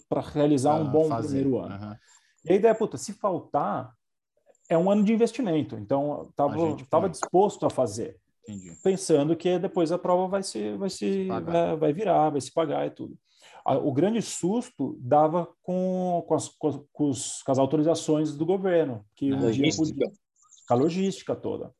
[0.09, 1.27] para realizar um bom fazer.
[1.29, 1.73] primeiro ano.
[1.75, 1.97] Aham.
[2.45, 3.93] E a ideia, é, puta, se faltar,
[4.69, 5.75] é um ano de investimento.
[5.75, 7.11] Então, eu A tava, gente tava põe.
[7.11, 8.71] disposto a fazer, Entendi.
[8.83, 11.51] pensando que depois a prova vai se, vai se, pagar.
[11.51, 13.17] vai, vai virar, vai se pagar e tudo.
[13.65, 19.05] A- O grande susto dava com, com, as, com, os- com as autorizações do governo,
[19.15, 20.11] que dia logística.
[20.69, 21.71] a logística toda.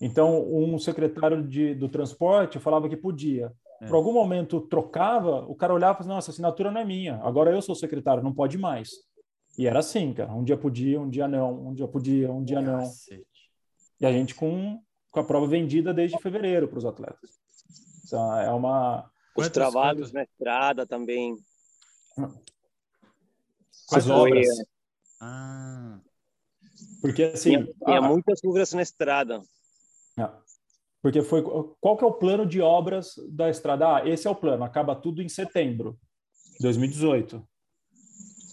[0.00, 3.52] Então, um secretário de, do transporte falava que podia.
[3.80, 3.86] É.
[3.86, 7.16] Por algum momento trocava, o cara olhava e falava, nossa, a assinatura não é minha,
[7.22, 8.88] agora eu sou o secretário, não pode mais.
[9.58, 10.32] E era assim, cara.
[10.32, 12.78] Um dia podia, um dia não, um dia podia, um dia não.
[12.78, 13.26] Cacete.
[14.00, 14.80] E a gente com,
[15.10, 17.30] com a prova vendida desde fevereiro para os atletas.
[18.06, 19.00] Então, é uma.
[19.02, 21.34] Os Quantos- trabalhos na estrada também.
[22.16, 24.46] As Quantas- obras.
[25.20, 25.98] Ah,
[27.00, 27.50] Porque assim.
[27.50, 29.42] Tinha, tinha ah, muitas obras na estrada.
[30.18, 30.38] ah,
[31.02, 31.42] porque foi.
[31.80, 33.96] Qual que é o plano de obras da estrada?
[33.96, 35.98] Ah, esse é o plano, acaba tudo em setembro
[36.52, 37.47] de 2018.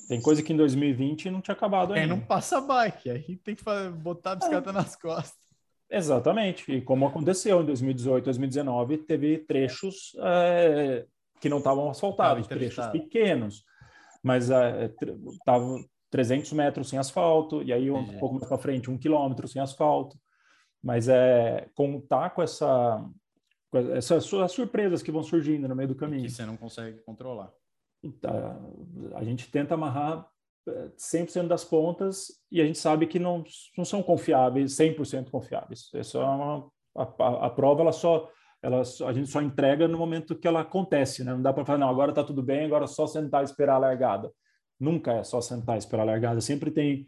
[0.07, 2.15] Tem coisa que em 2020 não tinha acabado ainda.
[2.15, 3.63] não passa bike, aí tem que
[3.97, 5.43] botar a bicicleta nas costas.
[5.89, 6.71] Exatamente.
[6.71, 11.05] E como aconteceu em 2018, 2019, teve trechos eh,
[11.39, 13.63] que não estavam asfaltados, Tava trechos pequenos,
[14.23, 14.49] mas
[15.31, 18.19] estavam 300 metros sem asfalto, e aí um Entendi.
[18.19, 20.17] pouco mais para frente, um quilômetro sem asfalto.
[20.83, 23.03] Mas é contar com essa
[23.93, 26.23] essas su- as surpresas que vão surgindo no meio do caminho.
[26.23, 27.51] Que você não consegue controlar.
[28.21, 28.59] Tá,
[29.15, 30.27] a gente tenta amarrar
[30.67, 33.43] eh, 100% das pontas e a gente sabe que não,
[33.77, 35.89] não são confiáveis, 100% confiáveis.
[35.93, 38.29] É uma, a, a- a prova, ela só,
[38.61, 41.33] ela, a gente só entrega no momento que ela acontece, né?
[41.33, 43.75] Não dá para falar, não, agora está tudo bem, agora é só sentar e esperar
[43.75, 44.31] a largada.
[44.79, 46.41] Nunca é só sentar e esperar a largada.
[46.41, 47.07] Sempre tem,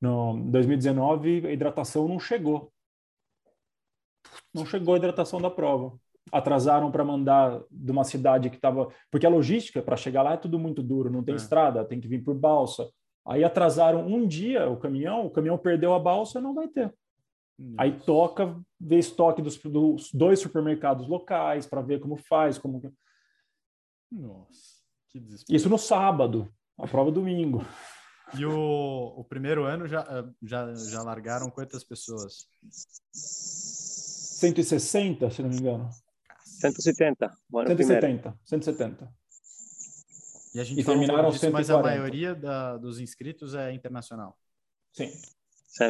[0.00, 2.72] no em 2019, a hidratação não chegou.
[4.54, 5.98] Não chegou a hidratação da prova
[6.32, 8.88] atrasaram para mandar de uma cidade que estava.
[9.10, 11.36] Porque a logística para chegar lá é tudo muito duro, não tem É.
[11.36, 12.88] estrada, tem que vir por balsa.
[13.26, 16.92] Aí atrasaram um dia o caminhão, o caminhão perdeu a balsa, não vai ter.
[17.78, 22.82] Aí toca ver estoque dos, dos dois supermercados locais para ver como faz, como
[24.12, 25.56] Nossa, que desespero.
[25.56, 27.64] isso no sábado, a prova domingo.
[28.36, 32.46] E o, o primeiro ano já, eh, já, já largaram quantas pessoas?
[33.12, 35.88] 160, se não me engano.
[36.60, 37.36] 170.
[37.50, 38.00] o ano primeiro.
[38.06, 39.14] 170, 170.
[40.54, 41.82] E a gente E terminaram disso, mas a 140.
[41.82, 44.38] maioria da- dos inscritos é internacional.
[44.92, 45.10] Sim.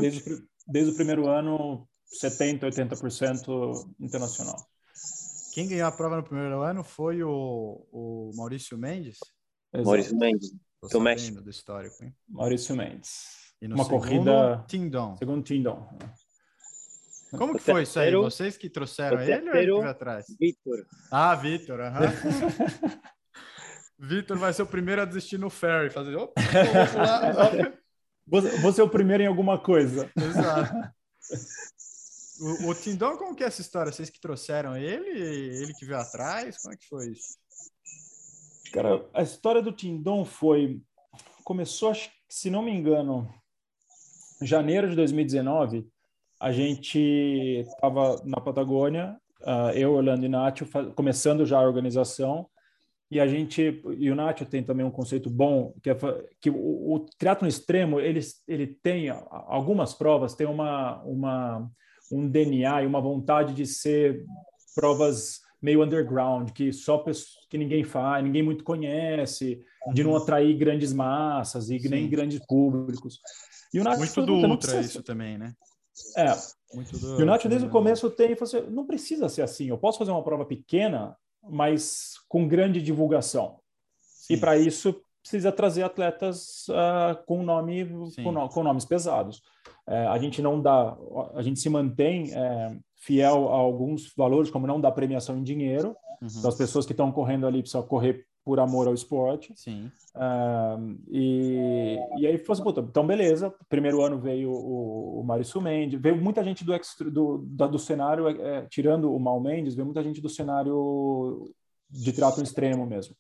[0.01, 4.57] Desde, o desde o primeiro ano, 70, 80% internacional.
[5.55, 9.19] Quem ganhou a prova no primeiro ano foi o, o Maurício Mendes.
[9.73, 9.87] Exato.
[9.89, 10.53] Maurício Mendes.
[10.91, 11.41] Do México.
[11.41, 12.15] do histórico, hein?
[12.29, 13.55] Maurício Mendes.
[13.63, 15.17] E no Uma segundo, corrida- Tindon.
[15.17, 15.89] Segundo Tindon.
[17.37, 18.13] Como que O foi isso aí?
[18.13, 20.27] Vocês que trouxeram ele ou ele que terceiro- veio atrás?
[20.41, 20.87] Vitor.
[21.11, 22.01] Ah, Vitor, aham.
[23.99, 26.15] Vitor vai ser o primeiro a desistir no ferry, fazer.
[26.17, 26.35] Opa.
[28.27, 30.11] Você, você é o primeiro em alguma coisa.
[30.17, 30.73] Exato.
[32.39, 33.91] O, o Tindon, como que é essa história?
[33.91, 35.09] Vocês que trouxeram ele?
[35.09, 36.59] Ele que veio atrás?
[36.59, 37.39] Como é que foi isso?
[38.75, 40.83] Cara, a história do Tindon foi.
[41.45, 43.27] Começou, acho que, se não me engano,
[44.43, 45.89] em janeiro de 2019.
[46.39, 46.99] A gente
[47.67, 52.47] estava na Patagônia, ah, eu, Orlando e Nacho, começando já a organização.
[53.11, 55.97] E a gente, e o Nacho tem também um conceito bom, que é
[56.41, 61.71] que o, o triatlo extremo, ele, ele tem, algumas provas têm uma, uma,
[62.11, 64.25] um DNA e uma vontade de ser
[64.75, 67.03] provas meio underground, que só
[67.49, 69.63] que ninguém faz, ninguém muito conhece,
[69.93, 72.11] de não atrair grandes massas e nem Sim.
[72.11, 73.21] grandes públicos.
[73.73, 75.55] E o Muito do "Puta, não Ultra precisa isso também, né?
[75.97, 76.35] Ser." É,
[76.75, 77.21] do.
[77.21, 79.67] e o Nacho, desde o começo, tem falou assim, não precisa ser assim.
[79.69, 83.59] Eu posso fazer uma prova pequena, mas com grande divulgação.
[84.29, 84.41] E Sim.
[84.41, 87.85] para isso precisa trazer atletas ah, com nome
[88.23, 89.43] com, no- com nomes pesados.
[89.89, 90.97] É, a gente não dá,
[91.35, 95.97] a gente se mantém é, fiel a alguns valores, como não dá premiação em dinheiro.
[96.21, 96.29] Uhum.
[96.39, 99.53] Então, as pessoas que estão correndo ali precisam correr por amor ao esporte.
[99.57, 99.91] Sim.
[100.15, 103.53] Uh, e, e aí fosse, assim, então beleza.
[103.69, 106.73] Primeiro ano veio o, o Maurício Mendes, veio muita gente do,
[107.11, 111.53] do, do, do cenário, é, tirando o Mal Mendes, veio muita gente do cenário
[111.91, 113.17] de triatlo extremo mesmo.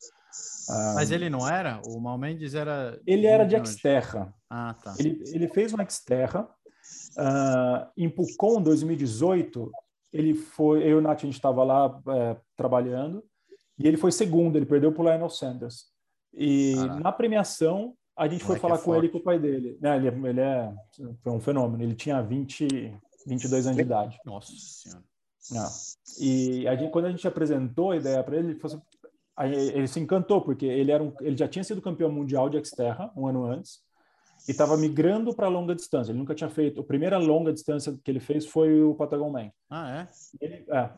[0.70, 1.80] Uh, Mas ele não era?
[1.88, 2.96] O Mal Mendes era.
[3.04, 4.32] Ele era de Xterra.
[4.48, 4.94] Ah, tá.
[4.96, 6.48] Ele, ele fez um Xterra.
[7.18, 9.72] Uh, em Pucon 2018,
[10.12, 10.84] ele foi.
[10.84, 13.24] Eu e o Nath, a gente estava lá é, trabalhando.
[13.78, 15.86] E ele foi segundo, ele perdeu para o Lionel Sanders.
[16.32, 17.00] E Caraca.
[17.00, 19.78] na premiação, a gente foi falar é com ele e com o pai dele.
[19.80, 20.72] Né, ele, ele é,
[21.22, 21.82] foi um fenômeno.
[21.82, 24.18] Ele tinha 20, 22 anos de idade.
[24.24, 25.04] Nossa Senhora.
[25.50, 25.68] Não.
[26.18, 28.80] E a gente, quando a gente apresentou a ideia para ele, ele, assim,
[29.74, 33.12] ele se encantou, porque ele, era um, ele já tinha sido campeão mundial de Xterra
[33.16, 33.80] um ano antes
[34.48, 36.10] e estava migrando para longa distância.
[36.10, 36.80] Ele nunca tinha feito.
[36.80, 39.50] A primeira longa distância que ele fez foi o Patagon Man.
[39.68, 40.08] Ah, é?
[40.40, 40.90] Ele, é.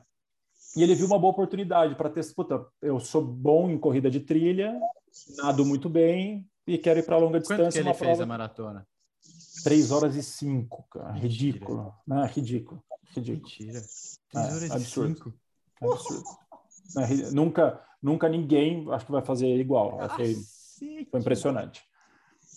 [0.79, 2.37] E ele viu uma boa oportunidade para testar.
[2.37, 4.79] Puta, eu sou bom em corrida de trilha,
[5.37, 7.65] nado muito bem e quero ir para longa distância.
[7.65, 8.87] Quanto que ele fez a maratona?
[9.65, 11.11] 3 horas e 5, cara.
[11.15, 11.93] Ridículo.
[12.07, 12.81] Não, é ridículo.
[13.13, 13.43] Ridículo.
[13.43, 13.81] Mentira.
[14.31, 15.11] 3 é, horas absurdo.
[15.11, 15.35] e 5.
[15.83, 16.25] Absurdo.
[16.97, 19.99] É, nunca, nunca ninguém acho que vai fazer igual.
[20.11, 20.37] Foi,
[21.11, 21.83] foi impressionante.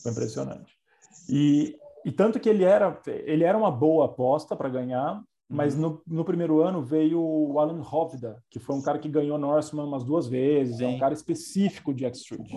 [0.03, 0.77] Foi impressionante.
[1.27, 5.81] E, e tanto que ele era, ele era uma boa aposta para ganhar, mas uhum.
[5.81, 9.83] no, no, primeiro ano veio o Alan Hovda, que foi um cara que ganhou Norseman
[9.83, 10.85] umas duas vezes, Sim.
[10.85, 12.49] é um cara específico de X-Street.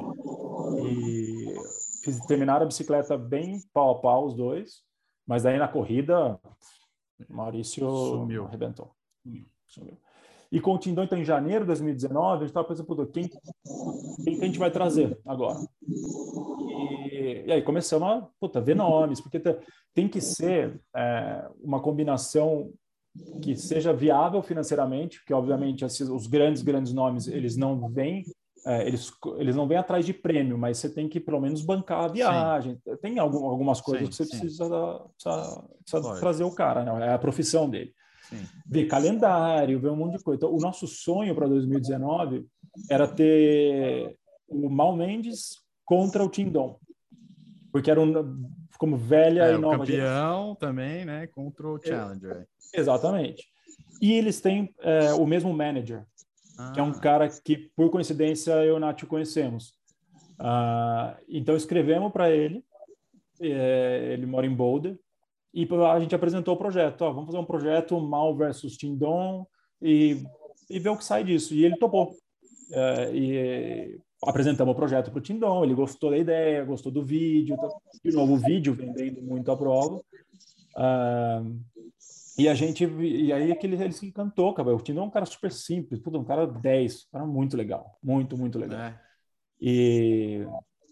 [0.86, 1.55] E
[2.05, 4.82] fiz, terminaram a bicicleta bem pau a pau os dois,
[5.26, 6.38] mas daí na corrida,
[7.28, 8.45] Maurício sumiu.
[8.45, 8.92] arrebentou.
[9.66, 9.99] Sumiu.
[10.53, 14.36] E com o Tindon, então, em janeiro de 2019, a gente estava pensando, quem, quem
[14.36, 15.59] que a gente vai trazer agora?
[17.11, 19.40] E, e aí começamos a puta, ver nomes, porque
[19.92, 22.72] tem que ser é, uma combinação
[23.42, 28.24] que seja viável financeiramente, porque obviamente esses, os grandes, grandes nomes, eles não vêm
[28.66, 32.04] é, eles, eles não vêm atrás de prêmio, mas você tem que pelo menos bancar
[32.04, 32.80] a viagem.
[32.82, 32.96] Sim.
[32.96, 34.40] Tem algum, algumas coisas sim, que você sim.
[34.40, 37.08] precisa, precisa, precisa trazer o cara, né?
[37.08, 37.92] é a profissão dele.
[38.66, 40.38] Ver calendário, ver um monte de coisa.
[40.38, 42.46] Então, o nosso sonho para 2019
[42.90, 44.16] era ter
[44.48, 46.78] o Mal Mendes contra o Tindon,
[47.75, 48.49] porque era um,
[48.79, 49.75] como velha é, e nova.
[49.75, 51.27] O campeão também, né?
[51.27, 52.47] Contra o Challenger.
[52.72, 53.49] Exatamente.
[54.01, 56.07] E eles têm é, o mesmo manager,
[56.57, 56.70] ah.
[56.70, 57.01] que é um ah.
[57.01, 59.75] cara que, por coincidência, eu e o Nath conhecemos.
[60.39, 62.64] Uh, então, escrevemos para ele.
[63.41, 64.97] É, ele mora em Boulder.
[65.53, 67.03] E a gente apresentou o projeto.
[67.03, 69.49] Ó, vamos fazer um projeto Mal versus Tindon
[69.83, 70.22] e,
[70.70, 71.53] e ver o que sai disso.
[71.53, 72.14] E ele topou.
[72.72, 77.57] É, e apresentamos o projeto para o Tindon, ele gostou da ideia, gostou do vídeo.
[77.57, 77.68] Tá,
[78.05, 79.97] de novo, o vídeo vendendo muito a prova.
[80.77, 81.61] Uh,
[82.37, 84.75] e a gente, e aí é que ele, ele se encantou, cara.
[84.75, 87.99] O Tindon é um cara super simples, puta, um cara 10, um cara muito legal,
[88.03, 88.81] muito, muito legal.
[88.81, 89.01] É.
[89.61, 90.45] E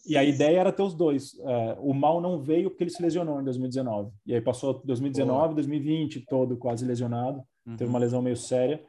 [0.05, 1.39] e a ideia era ter os dois.
[1.39, 4.11] É, o mal não veio porque ele se lesionou em 2019.
[4.26, 5.55] E aí passou 2019, Boa.
[5.55, 7.43] 2020 todo quase lesionado.
[7.64, 7.76] Uhum.
[7.76, 8.83] Teve uma lesão meio séria.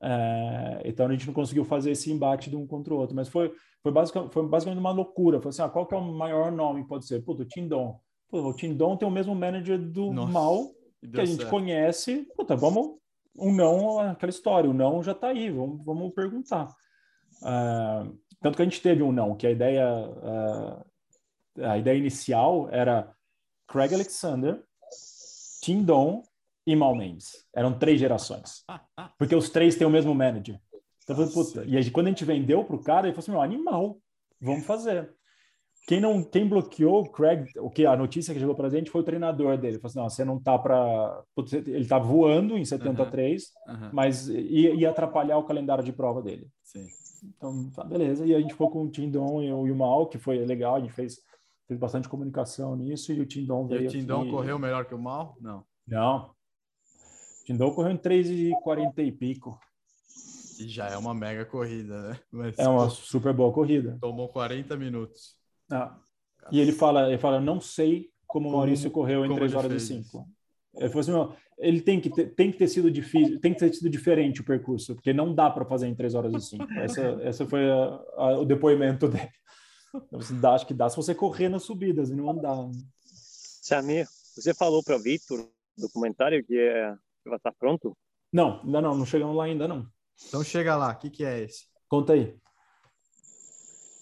[0.00, 3.14] É, então a gente não conseguiu fazer esse embate de um contra o outro.
[3.14, 5.40] Mas foi, foi, basicamente, foi basicamente uma loucura.
[5.40, 7.22] Foi assim, ah, qual que é o maior nome que pode ser?
[7.22, 7.98] Puta, o Tindon.
[8.28, 10.70] Pô, o Tindon tem o mesmo manager do Nossa, mal
[11.12, 11.50] que a gente certo.
[11.50, 12.26] conhece.
[12.36, 12.96] Puta, vamos...
[13.38, 14.70] Um não, aquela história.
[14.70, 15.50] O não já está aí.
[15.50, 16.74] Vamos, vamos perguntar.
[17.42, 22.68] Uh, tanto que a gente teve um não, que a ideia, uh, a ideia inicial
[22.70, 23.14] era
[23.68, 24.62] Craig Alexander,
[25.60, 26.22] Tim Don
[26.66, 27.46] e Mal Mendes.
[27.54, 28.64] Eram três gerações.
[29.18, 30.60] Porque os três têm o mesmo manager.
[31.04, 31.68] Então, falei.
[31.68, 33.98] E aí, quando a gente vendeu para o cara, ele falou assim: meu, animal,
[34.40, 35.14] vamos fazer.
[35.86, 38.90] Quem não, quem bloqueou o Craig, o que a notícia que chegou para a gente
[38.90, 39.74] foi o treinador dele.
[39.74, 41.22] Ele falou assim: não, você não tá para.
[41.52, 43.90] Ele tá voando em 73, uhum, uhum.
[43.92, 46.48] mas ia, ia, atrapalhar o calendário de prova dele.
[46.64, 46.86] Sim.
[47.22, 48.26] Então, tá, beleza.
[48.26, 50.92] E a gente ficou com o Tindon e o Mal, que foi legal, a gente
[50.92, 51.20] fez,
[51.68, 53.84] fez bastante comunicação nisso, e o Tindon veio.
[53.84, 54.30] E o Tindon aqui...
[54.30, 55.36] correu melhor que o Mal?
[55.40, 55.64] Não.
[55.86, 56.34] Não.
[57.46, 59.56] O Tindon correu em 3,40 e pico.
[60.58, 62.20] E já é uma mega corrida, né?
[62.32, 63.96] Mas, é uma super boa corrida.
[64.00, 65.36] Tomou 40 minutos.
[65.70, 65.96] Ah.
[66.50, 69.86] E ele fala, ele fala, não sei como o Maurício correu em 3 horas e
[69.86, 70.28] 5.
[70.74, 73.72] Ele falou assim, ele tem que, ter, tem que ter sido difícil, tem que ter
[73.72, 76.72] sido diferente o percurso, porque não dá para fazer em 3 horas e 5.
[76.72, 79.30] Essa, essa foi a, a, o depoimento dele.
[79.94, 82.68] Então, dá, acho que dá se você correr nas subidas e não andar.
[83.62, 86.96] Samir, você falou para o Victor documentário que, é, que
[87.28, 87.96] vai estar pronto?
[88.32, 89.86] Não, ainda não, não chegamos lá ainda não.
[90.28, 91.66] Então chega lá, o que, que é esse?
[91.88, 92.36] Conta aí.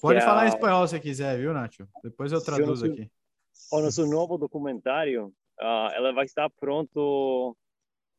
[0.00, 0.46] Pode que falar é...
[0.46, 1.88] em espanhol se quiser, viu, Nacho?
[2.02, 3.10] Depois eu traduzo aqui.
[3.72, 7.56] O nosso novo documentário Uh, ela vai estar pronto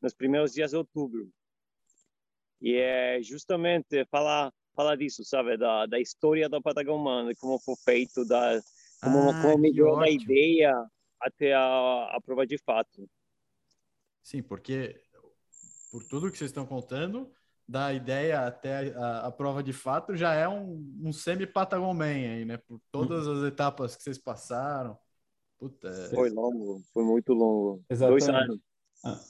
[0.00, 1.28] nos primeiros dias de outubro.
[2.60, 5.56] E é justamente falar falar disso, sabe?
[5.56, 8.60] Da, da história da Patagônia, como foi feito, da,
[9.02, 10.22] como, Ah, como melhorou da ótimo.
[10.22, 10.86] ideia
[11.18, 13.08] até a, a prova de fato.
[14.26, 15.00] Sim, porque
[15.88, 17.30] por tudo que vocês estão contando,
[17.68, 22.44] da ideia até a, a prova de fato já é um, um semi-Patagon Man aí,
[22.44, 22.56] né?
[22.56, 24.98] Por todas as etapas que vocês passaram.
[25.60, 27.84] Puta, é- Foi longo, foi muito longo.
[27.88, 28.26] Exatamente.
[28.26, 28.60] Dois anos.
[29.04, 29.20] Ah,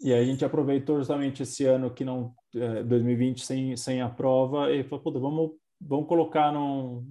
[0.00, 4.70] E a gente aproveitou justamente esse ano que não, eh, 2020 sem, sem a prova
[4.72, 5.50] e falou, Puta, vamos,
[5.80, 7.04] vamos colocar num,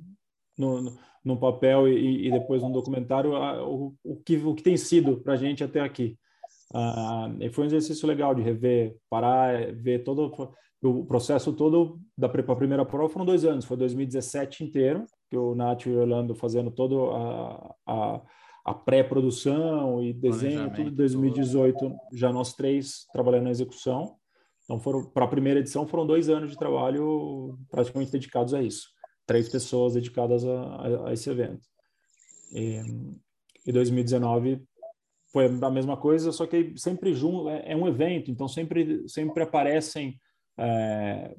[0.57, 4.63] no, no, num papel e, e depois num documentário ah, o, o, que, o que
[4.63, 6.17] tem sido para a gente até aqui.
[6.73, 10.31] Ah, e foi um exercício legal de rever, parar, eh, ver todo
[10.81, 15.55] o processo todo da pra primeira prova foram dois anos, foi 2017 inteiro, que o
[15.55, 18.21] Nath e o Orlando fazendo toda a, a,
[18.65, 24.15] a pré-produção e desenho, tudo Planejamento, 2018, já nós três trabalhando na execução.
[24.63, 28.87] Então foram para a primeira edição foram dois anos de trabalho praticamente dedicados a isso,
[29.25, 31.67] três pessoas dedicadas a, a, a esse evento.
[32.51, 32.81] E,
[33.65, 34.61] e 2019
[35.33, 39.43] foi a mesma coisa, só que sempre junto é, é um evento, então sempre sempre
[39.43, 40.15] aparecem
[40.57, 41.35] é,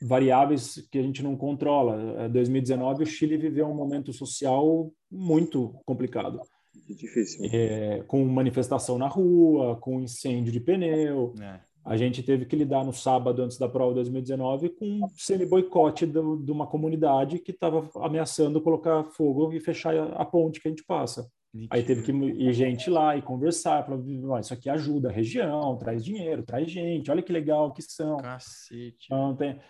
[0.00, 2.22] variáveis que a gente não controla.
[2.24, 6.40] É, 2019 o Chile viveu um momento social muito complicado,
[6.88, 7.48] Difícil.
[7.52, 11.34] é, com manifestação na rua, com incêndio de pneu.
[11.40, 11.60] é.
[11.84, 16.36] A gente teve que lidar no sábado antes da prova 2019 com um semi-boicote do-
[16.36, 20.70] de uma comunidade que estava ameaçando colocar fogo e fechar a, a ponte que a
[20.70, 21.28] gente passa.
[21.70, 25.76] Aí teve que ir gente lá e conversar, falar, "Ó, isso aqui ajuda a região,
[25.76, 28.16] traz dinheiro, traz gente, olha que legal que são.
[28.16, 29.06] Cacete.
[29.06, 29.60] Então, tem...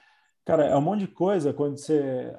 [0.45, 2.35] Cara, é um monte de coisa quando você...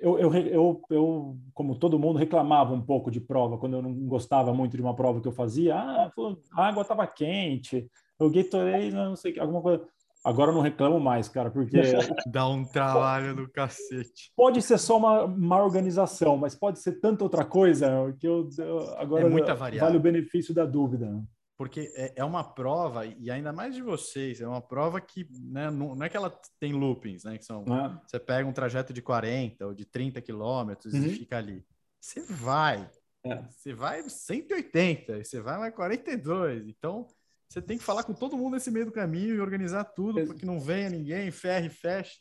[0.00, 3.92] Eu, eu, eu, eu, como todo mundo, reclamava um pouco de prova, quando eu não
[4.06, 5.76] gostava muito de uma prova que eu fazia.
[5.76, 6.12] Ah,
[6.56, 9.84] a água estava quente, eu Gatorade, não sei, o que, alguma coisa...
[10.24, 11.80] Agora eu não reclamo mais, cara, porque
[12.26, 14.30] Dá um trabalho do cacete.
[14.36, 18.94] pode ser só uma má organização, mas pode ser tanta outra coisa que eu, eu-
[18.98, 19.86] agora É muita variável.
[19.88, 21.10] vale o benefício da dúvida.
[21.58, 25.70] Porque é, é uma prova, e ainda mais de vocês, é uma prova que né,
[25.70, 27.36] não, não é que ela tem loopings, né?
[27.38, 27.98] Que são, Né?
[28.06, 31.04] você pega um trajeto de 40 ou de 30 quilômetros Uhum.
[31.04, 31.64] e fica ali.
[32.00, 32.88] Você vai,
[33.24, 33.42] É.
[33.48, 36.66] você vai 180, e você vai mais 42.
[36.66, 37.06] Então,
[37.52, 40.34] você tem que falar com todo mundo nesse meio do caminho e organizar tudo para
[40.34, 42.18] que não venha ninguém, ferre, feche.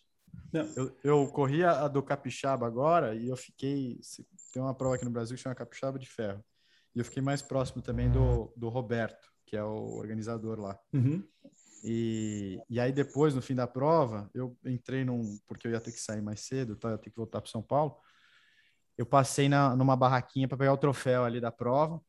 [0.75, 3.99] Eu, eu corri a, a do Capixaba agora e eu fiquei.
[4.51, 6.43] Tem uma prova aqui no Brasil que chama Capixaba de Ferro.
[6.93, 10.77] E eu fiquei mais próximo também do, do Roberto, que é o organizador lá.
[10.93, 11.23] Uhum.
[11.81, 15.39] E, e aí depois, no fim da prova, eu entrei num...
[15.47, 16.89] Porque eu ia ter que sair mais cedo, tá?
[16.89, 17.95] eu ia ter que voltar para São Paulo.
[18.97, 22.01] Eu passei na, numa barraquinha para pegar o troféu ali da prova.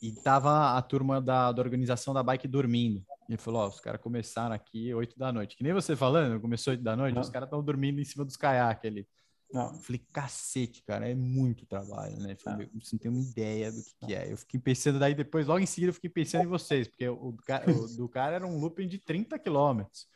[0.00, 3.04] E tava a turma da, da organização da bike dormindo.
[3.28, 5.56] E ele falou, ó, os caras começaram aqui 8 da noite.
[5.56, 7.22] Que nem você falando, começou 8 da noite, Não.
[7.22, 9.08] os caras estão dormindo em cima dos caiaques ali.
[9.52, 9.72] Não.
[9.72, 12.36] Eu falei, cacete, cara, é muito trabalho, né?
[12.36, 14.30] Falei, "Meu, você não tem uma ideia do que, que é.
[14.30, 17.28] Eu fiquei pensando, daí depois, logo em seguida, eu fiquei pensando em vocês, porque o,
[17.30, 20.06] o do cara era um looping de 30 quilômetros.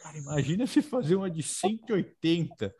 [0.00, 2.74] Cara, imagina se fazer uma de 180.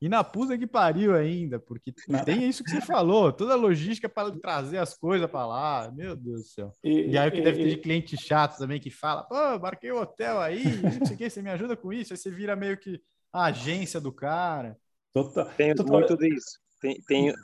[0.00, 1.90] E na puta que pariu ainda, porque
[2.24, 6.14] tem isso que você falou, toda a logística para trazer as coisas para lá, meu
[6.14, 6.74] Deus do céu.
[6.84, 9.22] E, E aí o que e- deve ter e- de cliente chato também que fala,
[9.24, 12.16] pô, marquei o hotel aí, não sei o que, você me ajuda com isso, aí
[12.18, 13.00] você vira meio que
[13.32, 14.76] a agência do cara.
[15.14, 16.58] Total, Temos total- muito disso.
[16.80, 17.34] Tem, tem-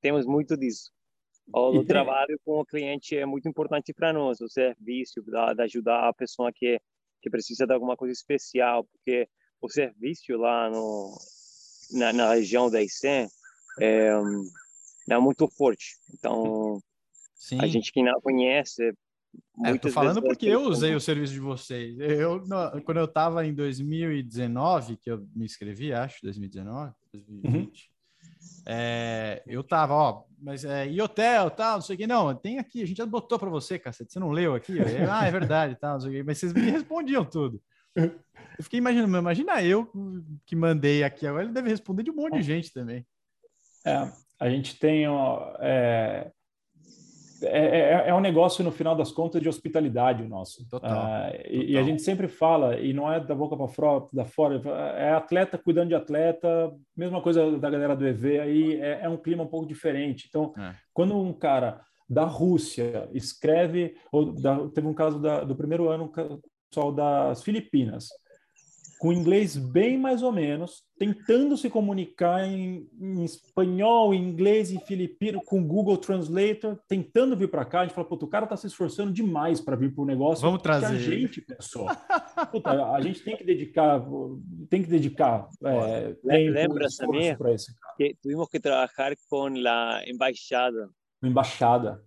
[0.00, 0.92] temos muito disso.
[1.52, 5.20] O, E o tem- trabalho com o cliente é muito importante para nós, o serviço,
[5.26, 6.80] da, da ajudar a pessoa que,
[7.20, 9.28] que precisa de alguma coisa especial, porque
[9.60, 11.12] o serviço lá no,
[11.92, 13.28] na, na região da ICEM
[13.80, 14.10] é,
[15.10, 15.96] é muito forte.
[16.14, 16.80] Então,
[17.34, 17.58] Sim.
[17.60, 18.92] a gente que não conhece.
[19.64, 21.98] É, tô falando porque as eu pessoas- usei o serviço de vocês.
[21.98, 27.90] Eu, no- quando eu tava em 2019, que eu me inscrevi, acho, 2019, 2020,
[28.66, 32.58] é, eu tava, ó, mas é, e hotel, tal, não sei o que, não, tem
[32.58, 34.76] aqui, a gente já botou para você, cacete, você não leu aqui?
[34.76, 37.60] Eu, ah, é verdade, tal, não sei o que, mas vocês me respondiam tudo.
[38.62, 39.90] Eu fiquei imaginando, imagina eu
[40.46, 43.04] que mandei aqui, agora ele deve responder de um monte de gente também.
[43.84, 44.08] É,
[44.38, 46.30] a gente tem ó, é,
[47.42, 50.64] é, é- é um negócio no final das contas de hospitalidade o nosso.
[50.68, 51.84] Total, Ah, e, e a total.
[51.86, 54.62] gente sempre fala e não é da boca para fora, da fora,
[54.96, 59.16] é atleta cuidando de atleta, mesma coisa da galera do EV aí é, é um
[59.16, 60.26] clima um pouco diferente.
[60.28, 60.72] Então, É.
[60.94, 66.08] quando um cara da Rússia escreve, ou da- teve um caso da- do primeiro ano,
[66.08, 66.38] ca-
[66.70, 68.06] pessoal das Filipinas.
[69.02, 74.78] Com inglês bem mais ou menos, tentando se comunicar em, em espanhol, em inglês, em
[74.78, 77.80] filipino, com Google Translator, tentando vir para cá.
[77.80, 80.40] A gente fala, puta, o cara está se esforçando demais para vir para o negócio.
[80.40, 80.86] Vamos trazer.
[80.86, 81.88] a gente pensou.
[82.52, 84.00] Puta, a gente tem que dedicar,
[84.70, 85.48] tem que dedicar.
[85.64, 87.36] É, Lembra, Samir,
[87.96, 90.88] que tivemos que trabalhar com a embaixada.
[91.20, 92.00] Embaixada.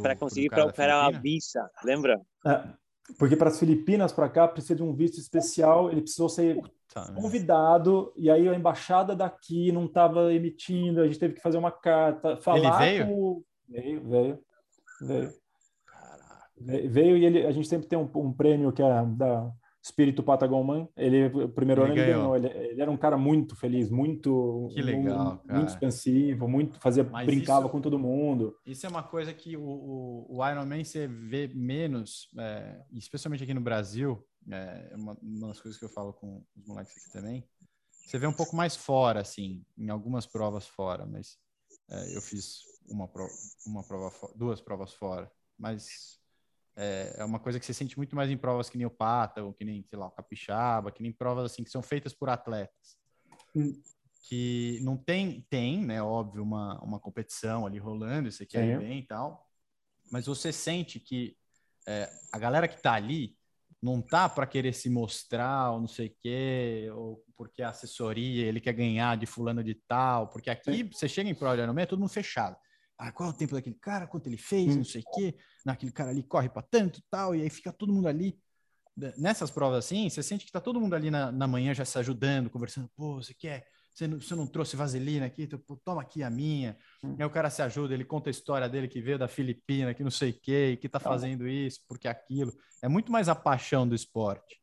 [0.00, 2.18] Para conseguir para operar a visa, lembra?
[2.46, 2.87] É.
[3.16, 7.12] Porque para as Filipinas, para cá, precisa de um visto especial, ele precisou ser Puta,
[7.14, 11.72] convidado, e aí a embaixada daqui não estava emitindo, a gente teve que fazer uma
[11.72, 13.06] carta, falar ele veio?
[13.06, 13.42] com...
[13.68, 14.38] Veio, veio,
[15.00, 15.32] veio.
[16.90, 19.50] Veio e ele, a gente sempre tem um, um prêmio que é da
[19.82, 20.88] Espírito Patagonman.
[20.96, 22.36] Ele, primeiro ele ano ele ganhou.
[22.36, 27.04] Ele, ele, era um cara muito feliz, muito, que legal, um, muito expansivo, muito fazia,
[27.04, 28.56] Mas brincava isso, com todo mundo.
[28.66, 33.42] Isso é uma coisa que o, o, o Iron Man você vê menos, é, especialmente
[33.42, 34.22] aqui no Brasil.
[34.50, 37.44] É uma, uma das coisas que eu falo com os moleques aqui também.
[38.06, 41.36] Você vê um pouco mais fora, assim, em algumas provas fora, mas
[41.90, 43.30] é, eu fiz uma prova,
[43.66, 46.17] uma prova, duas provas fora, mas
[46.80, 49.42] é, é, uma coisa que você sente muito mais em provas que nem o Pata,
[49.42, 52.28] ou que nem, sei lá, o Capixaba, que nem provas assim que são feitas por
[52.28, 52.96] atletas.
[53.54, 53.82] Hum.
[54.22, 59.00] Que não tem, tem, né, óbvio, uma, uma competição ali rolando, isso aqui é bem
[59.00, 59.44] e tal,
[60.10, 61.36] mas você sente que
[61.86, 63.36] é, a galera que tá ali
[63.82, 68.46] não tá para querer se mostrar ou não sei o quê, ou porque a assessoria
[68.46, 70.90] ele quer ganhar de fulano de tal, porque aqui Sim.
[70.92, 72.56] você chega em prova de é todo mundo fechado
[72.98, 74.78] ah, qual é o tempo daquele cara, quanto ele fez, hum.
[74.78, 77.92] não sei o quê, naquele cara ali corre para tanto tal, e aí fica todo
[77.92, 78.36] mundo ali.
[79.16, 81.96] Nessas provas assim, você sente que tá todo mundo ali na, na manhã já se
[82.00, 85.48] ajudando, conversando, pô, você quer, você não, você não trouxe vaselina aqui,
[85.84, 86.76] toma aqui a minha.
[87.04, 87.14] Hum.
[87.16, 90.02] Aí o cara se ajuda, ele conta a história dele que veio da Filipina, que
[90.02, 92.52] não sei o quê, que tá fazendo isso, porque aquilo.
[92.82, 94.60] É muito mais a paixão do esporte.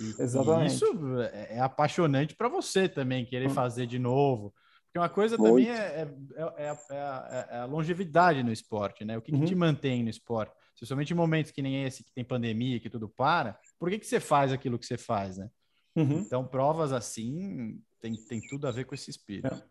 [0.00, 0.72] E, Exatamente.
[0.72, 3.54] E isso é, é apaixonante para você também, querer hum.
[3.54, 4.54] fazer de novo
[4.92, 9.16] porque uma coisa também é, é, é, a, é, a, longevidade no esporte, né?
[9.16, 9.40] O que, uhum.
[9.40, 10.54] que, te mantém no esporte?
[10.74, 14.06] Especialmente em momentos que nem esse, que tem pandemia, que tudo para, por que, que
[14.06, 15.50] você faz aquilo que você faz, né?
[15.96, 16.18] Uhum.
[16.18, 19.62] Então, provas assim tem, tem tudo a ver com esse espírito.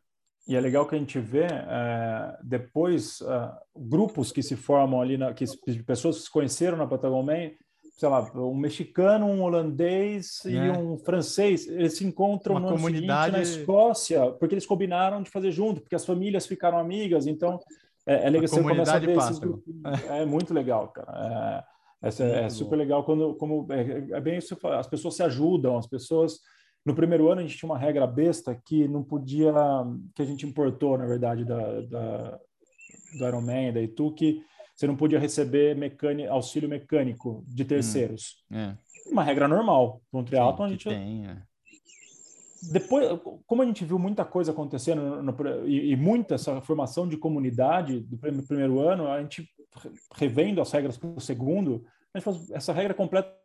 [0.48, 1.46] E é legal que a gente vê
[2.44, 3.20] depois
[3.76, 5.46] grupos que se formam ali, na, que
[5.86, 7.56] pessoas que se conheceram na Patagonia
[7.92, 10.72] sei lá, um mexicano, um holandês e é.
[10.72, 15.52] um francês, eles se encontram Uma no comunidade na Escócia, porque eles combinaram de fazer
[15.52, 17.60] junto, porque as famílias ficaram amigas, então
[18.06, 19.74] é, é legal você começa a ver esses grupos.
[20.10, 21.66] É muito legal, cara.
[22.02, 25.78] É, é, é super legal quando como é, é, bem isso, as pessoas se ajudam,
[25.78, 26.40] as pessoas
[26.84, 29.54] no primeiro ano a gente tinha uma regra besta que não podia
[30.16, 32.40] que a gente importou, na verdade, da, da
[33.18, 34.42] do Ironman, da Itu, que
[34.82, 38.44] você não podia receber mecânico, auxílio mecânico de terceiros.
[38.50, 38.78] Hum, é.
[39.06, 40.02] Uma regra normal.
[40.12, 40.90] No triatlon a gente...
[40.90, 41.38] Tem, é.
[42.72, 43.08] Depois,
[43.46, 47.16] como a gente viu muita coisa acontecendo no, no, e, e, muita essa formação de
[47.16, 49.48] comunidade do primeiro, ano, a gente
[50.16, 53.36] revendo as regras para o segundo, a gente falou, essa regra completa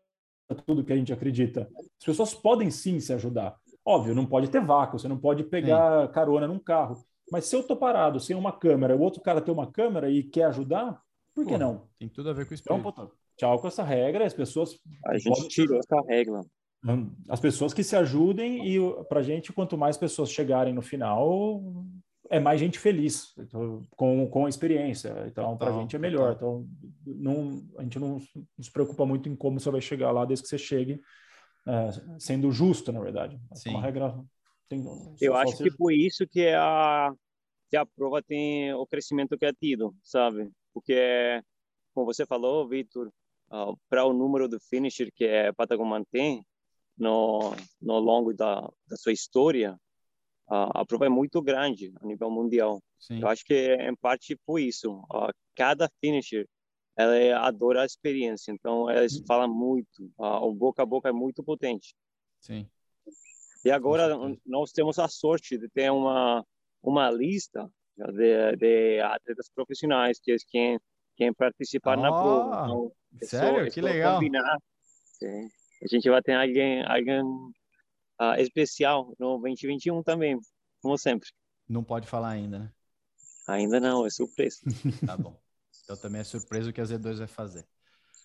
[0.67, 1.69] tudo que a gente acredita.
[1.99, 3.57] As pessoas podem sim se ajudar.
[3.85, 6.13] Óbvio, não pode ter vácuo, você não pode pegar sim.
[6.13, 6.97] carona num carro.
[7.31, 10.23] Mas se eu tô parado sem uma câmera, o outro cara tem uma câmera e
[10.23, 11.01] quer ajudar,
[11.37, 11.87] por que Pô, não?
[11.99, 12.63] Tem tudo a ver com isso.
[12.65, 14.81] Então, tchau com essa regra, as pessoas.
[15.05, 16.41] A gente tirou essa regra.
[16.83, 21.63] Hum, as pessoas que se ajudem e para gente, quanto mais pessoas chegarem no final,
[22.31, 25.27] é mais gente feliz então, com, com a experiência.
[25.27, 26.33] Então, para a gente é melhor.
[26.35, 26.67] Então,
[27.05, 28.19] não, a gente não
[28.59, 31.03] se preocupa muito em como você vai chegar lá, desde que você chegue
[31.67, 33.39] é, sendo justo, na verdade.
[33.53, 33.71] Sim.
[33.71, 34.19] Uma regra.
[34.71, 34.83] Tem,
[35.21, 37.13] Eu acho que foi isso que a,
[37.69, 40.51] que a prova tem o crescimento que é tido, sabe?
[40.77, 41.43] Porque,
[41.95, 43.11] como você falou, Vitor,
[43.51, 46.45] uh, para o número do finisher que a Patagon mantém
[46.99, 49.73] no, no longo da, da sua história,
[50.51, 52.83] uh, a prova é muito grande a nível mundial.
[52.99, 53.23] Sim.
[53.23, 54.99] Eu acho que, em parte, por isso.
[55.11, 56.47] Uh, cada finisher
[56.95, 61.43] ela é, adora a experiência, então eles falam muito, o boca a boca é muito
[61.43, 61.95] potente.
[62.39, 62.69] Sim.
[63.65, 64.15] E agora
[64.45, 66.45] nós temos a sorte de ter uma
[66.83, 70.79] uma lista de, de atletas profissionais que querem,
[71.17, 72.93] querem participar oh, na prova.
[73.15, 73.71] Então, sério?
[73.71, 74.17] que legal.
[74.17, 74.59] Combinar,
[75.83, 80.39] a gente vai ter alguém, alguém uh, especial no 2021 também,
[80.83, 81.29] como sempre.
[81.69, 82.73] Não pode falar ainda, né?
[83.49, 84.59] Ainda não, é surpresa.
[85.07, 85.39] tá bom.
[85.85, 87.67] Então também é surpresa o que a Z2 vai fazer.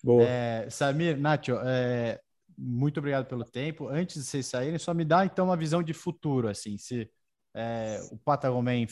[0.02, 0.24] Boa.
[0.24, 2.20] É, Samir, Nacho, é,
[2.58, 3.88] muito obrigado pelo tempo.
[3.88, 7.08] Antes de vocês saírem, só me dá então uma visão de futuro, assim, se
[7.54, 8.86] é, o Patagomen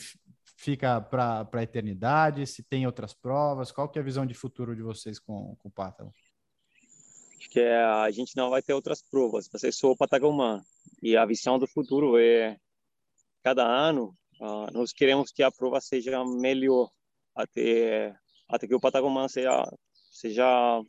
[0.55, 2.45] fica para a eternidade?
[2.47, 3.71] Se tem outras provas?
[3.71, 6.13] Qual que é a visão de futuro de vocês com, com o Pátalo?
[7.49, 10.63] que a gente não vai ter outras provas, vai ser só Patagomã.
[11.01, 12.57] E a visão do futuro é,
[13.43, 16.89] cada ano, uh, nós queremos que a prova seja melhor,
[17.35, 18.15] até,
[18.47, 19.51] até que o Patagomã seja,
[20.11, 20.81] seja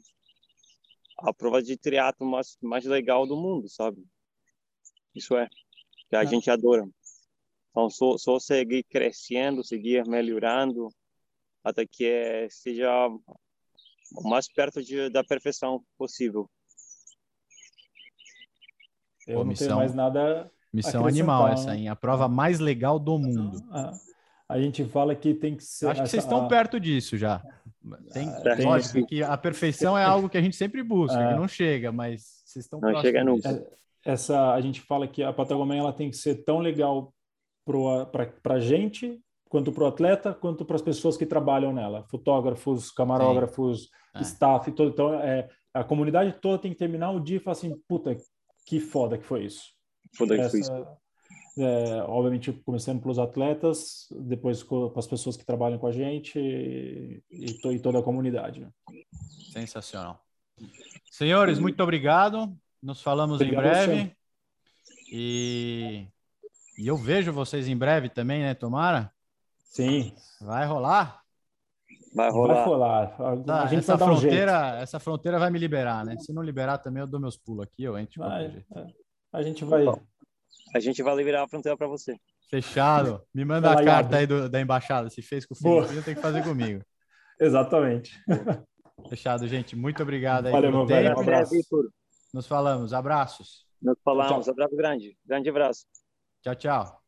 [1.18, 4.04] a prova de triatlo mais, mais legal do mundo, sabe?
[5.14, 5.48] Isso é,
[6.08, 6.26] que a é.
[6.26, 6.84] gente adora.
[7.72, 10.88] Então, só, só seguir crescendo, seguir melhorando,
[11.64, 16.48] até que seja o mais perto de, da perfeição possível.
[19.26, 20.52] Eu Pô, não missão, tenho mais nada.
[20.70, 21.88] Missão animal essa, hein?
[21.88, 23.58] A prova mais legal do mundo.
[23.70, 23.92] A,
[24.50, 25.86] a gente fala que tem que ser.
[25.86, 26.48] Acho que essa, vocês estão a...
[26.48, 27.42] perto disso já.
[28.12, 31.28] Tem, é, tem lógico que a perfeição é algo que a gente sempre busca, é.
[31.28, 33.48] que não chega, mas vocês estão Não chega nunca.
[33.48, 37.12] É, essa, a gente fala que a Patagônia ela tem que ser tão legal
[37.64, 42.90] para a gente, quanto para o atleta, quanto para as pessoas que trabalham nela, fotógrafos,
[42.90, 44.22] camarógrafos, é.
[44.22, 44.90] staff, todo.
[44.90, 48.16] Então, é, a comunidade toda tem que terminar o dia e falar assim, puta,
[48.66, 49.64] que foda que foi isso.
[50.16, 50.72] Foda que foi isso.
[51.58, 57.22] É, obviamente, começando pelos atletas, depois com as pessoas que trabalham com a gente e,
[57.30, 58.60] e, toda a comunidade.
[58.60, 58.70] Né?
[59.52, 60.24] Sensacional.
[61.10, 62.56] Senhores, muito obrigado.
[62.82, 64.16] Nos falamos obrigado em breve.
[65.12, 66.06] E,
[66.78, 68.54] e eu vejo vocês em breve também, né?
[68.54, 69.12] Tomara?
[69.64, 70.14] Sim.
[70.40, 71.22] Vai rolar?
[72.14, 72.64] Vai rolar.
[72.64, 73.44] Vai rolar.
[73.44, 76.16] Tá, gente essa fronteira, um essa fronteira vai me liberar, né?
[76.18, 78.64] Se não liberar também, eu dou meus pulos aqui, eu entro vai,
[79.32, 79.84] A gente vai.
[80.74, 82.16] A gente vai liberar a fronteira para você.
[82.50, 83.22] Fechado.
[83.34, 85.08] Me manda a carta aí do, da embaixada.
[85.08, 86.82] Se fez com o Felipe, tem que fazer comigo.
[87.40, 88.18] Exatamente.
[89.08, 89.74] Fechado, gente.
[89.74, 91.02] Muito obrigado aí Valeu, pelo tempo.
[91.02, 91.54] Velho, um abraço.
[92.32, 92.92] Nos falamos.
[92.92, 93.66] Abraços.
[93.80, 94.44] Nos falamos.
[94.44, 94.52] Tchau.
[94.52, 95.16] Abraço grande.
[95.26, 95.86] Grande abraço.
[96.42, 97.01] Tchau, tchau.